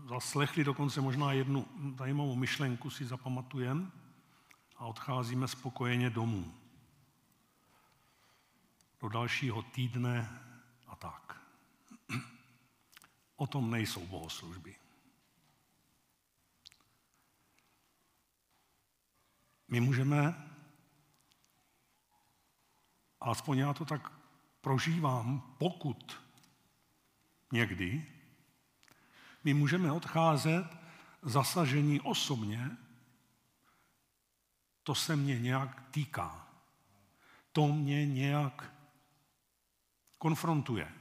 zaslechli, 0.08 0.64
dokonce 0.64 1.00
možná 1.00 1.32
jednu 1.32 1.66
zajímavou 1.98 2.36
myšlenku 2.36 2.90
si 2.90 3.04
zapamatujeme, 3.04 3.90
a 4.76 4.86
odcházíme 4.86 5.48
spokojeně 5.48 6.10
domů. 6.10 6.54
Do 9.00 9.08
dalšího 9.08 9.62
týdne. 9.62 10.49
O 13.40 13.46
tom 13.46 13.70
nejsou 13.70 14.06
bohoslužby. 14.06 14.76
My 19.68 19.80
můžeme, 19.80 20.48
alespoň 23.20 23.58
já 23.58 23.72
to 23.74 23.84
tak 23.84 24.12
prožívám, 24.60 25.56
pokud 25.58 26.22
někdy, 27.52 28.06
my 29.44 29.54
můžeme 29.54 29.92
odcházet 29.92 30.66
zasažení 31.22 32.00
osobně 32.00 32.76
to 34.82 34.94
se 34.94 35.16
mě 35.16 35.38
nějak 35.38 35.90
týká. 35.90 36.48
To 37.52 37.66
mě 37.66 38.06
nějak 38.06 38.74
konfrontuje. 40.18 40.99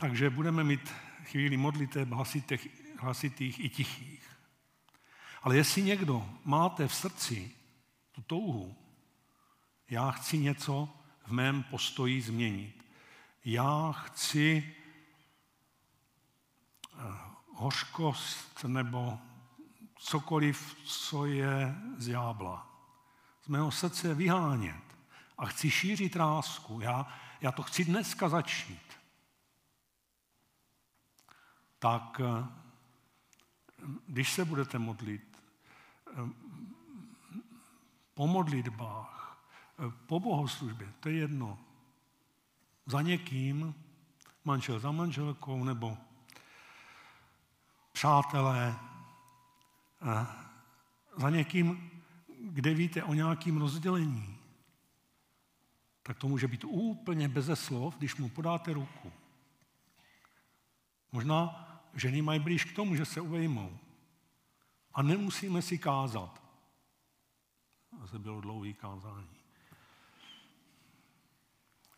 Takže 0.00 0.30
budeme 0.30 0.64
mít 0.64 0.90
chvíli 1.24 1.56
modliteb 1.56 2.08
hlasitých, 2.08 2.68
hlasitých 2.98 3.60
i 3.64 3.68
tichých. 3.68 4.30
Ale 5.42 5.56
jestli 5.56 5.82
někdo 5.82 6.28
máte 6.44 6.88
v 6.88 6.94
srdci 6.94 7.50
tu 8.12 8.22
touhu, 8.22 8.76
já 9.90 10.10
chci 10.10 10.38
něco 10.38 10.88
v 11.26 11.30
mém 11.30 11.62
postoji 11.62 12.22
změnit. 12.22 12.84
Já 13.44 13.92
chci 13.92 14.74
eh, 16.94 17.02
hořkost 17.54 18.64
nebo 18.64 19.18
cokoliv, 19.96 20.76
co 20.84 21.26
je 21.26 21.74
z 21.96 22.08
jábla. 22.08 22.66
Z 23.44 23.48
mého 23.48 23.70
srdce 23.70 24.14
vyhánět 24.14 24.84
a 25.38 25.46
chci 25.46 25.70
šířit 25.70 26.16
rásku. 26.16 26.80
Já, 26.80 27.18
já 27.40 27.52
to 27.52 27.62
chci 27.62 27.84
dneska 27.84 28.28
začít. 28.28 28.89
Tak 31.80 32.20
eh, 32.20 32.46
když 34.06 34.32
se 34.32 34.44
budete 34.44 34.78
modlit, 34.78 35.38
eh, 36.06 36.28
po 38.14 38.26
modlitbách, 38.26 39.40
eh, 39.78 39.92
po 40.06 40.20
bohoslužbě, 40.20 40.92
to 41.00 41.08
je 41.08 41.14
jedno, 41.14 41.58
za 42.86 43.02
někým, 43.02 43.74
manžel 44.44 44.80
za 44.80 44.90
manželkou 44.90 45.64
nebo 45.64 45.98
přátelé, 47.92 48.78
za 51.16 51.30
někým, 51.30 51.90
kde 52.40 52.74
víte 52.74 53.04
o 53.04 53.14
nějakým 53.14 53.60
rozdělení, 53.60 54.38
tak 56.02 56.18
to 56.18 56.28
může 56.28 56.48
být 56.48 56.64
úplně 56.64 57.28
beze 57.28 57.56
slov, 57.56 57.96
když 57.96 58.16
mu 58.16 58.28
podáte 58.28 58.72
ruku. 58.72 59.12
Možná 61.12 61.69
ženy 61.94 62.22
mají 62.22 62.40
blíž 62.40 62.64
k 62.64 62.76
tomu, 62.76 62.96
že 62.96 63.04
se 63.04 63.20
uvejmou. 63.20 63.78
A 64.94 65.02
nemusíme 65.02 65.62
si 65.62 65.78
kázat. 65.78 66.42
se 68.06 68.18
bylo 68.18 68.40
dlouhý 68.40 68.74
kázání. 68.74 69.28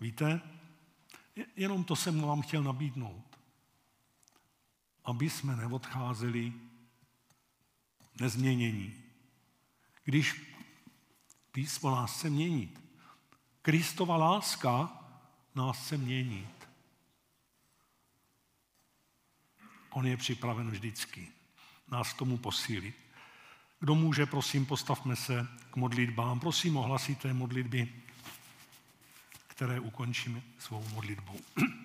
Víte, 0.00 0.40
jenom 1.56 1.84
to 1.84 1.96
jsem 1.96 2.20
vám 2.20 2.42
chtěl 2.42 2.62
nabídnout 2.62 3.32
aby 5.04 5.30
jsme 5.30 5.56
neodcházeli 5.56 6.52
nezměnění. 8.20 8.94
Když 10.04 10.54
písmo 11.52 11.90
nás 11.90 12.16
chce 12.16 12.30
měnit, 12.30 12.80
Kristova 13.62 14.16
láska 14.16 15.04
nás 15.54 15.78
chce 15.84 15.96
měnit. 15.96 16.61
On 19.92 20.06
je 20.06 20.16
připraven 20.16 20.70
vždycky 20.70 21.28
nás 21.90 22.14
tomu 22.14 22.36
posílit. 22.36 22.94
Kdo 23.80 23.94
může, 23.94 24.26
prosím, 24.26 24.66
postavme 24.66 25.16
se 25.16 25.46
k 25.70 25.76
modlitbám. 25.76 26.40
Prosím, 26.40 26.76
ohlasíte 26.76 27.32
modlitby, 27.32 27.88
které 29.46 29.80
ukončíme 29.80 30.42
svou 30.58 30.84
modlitbou. 30.94 31.40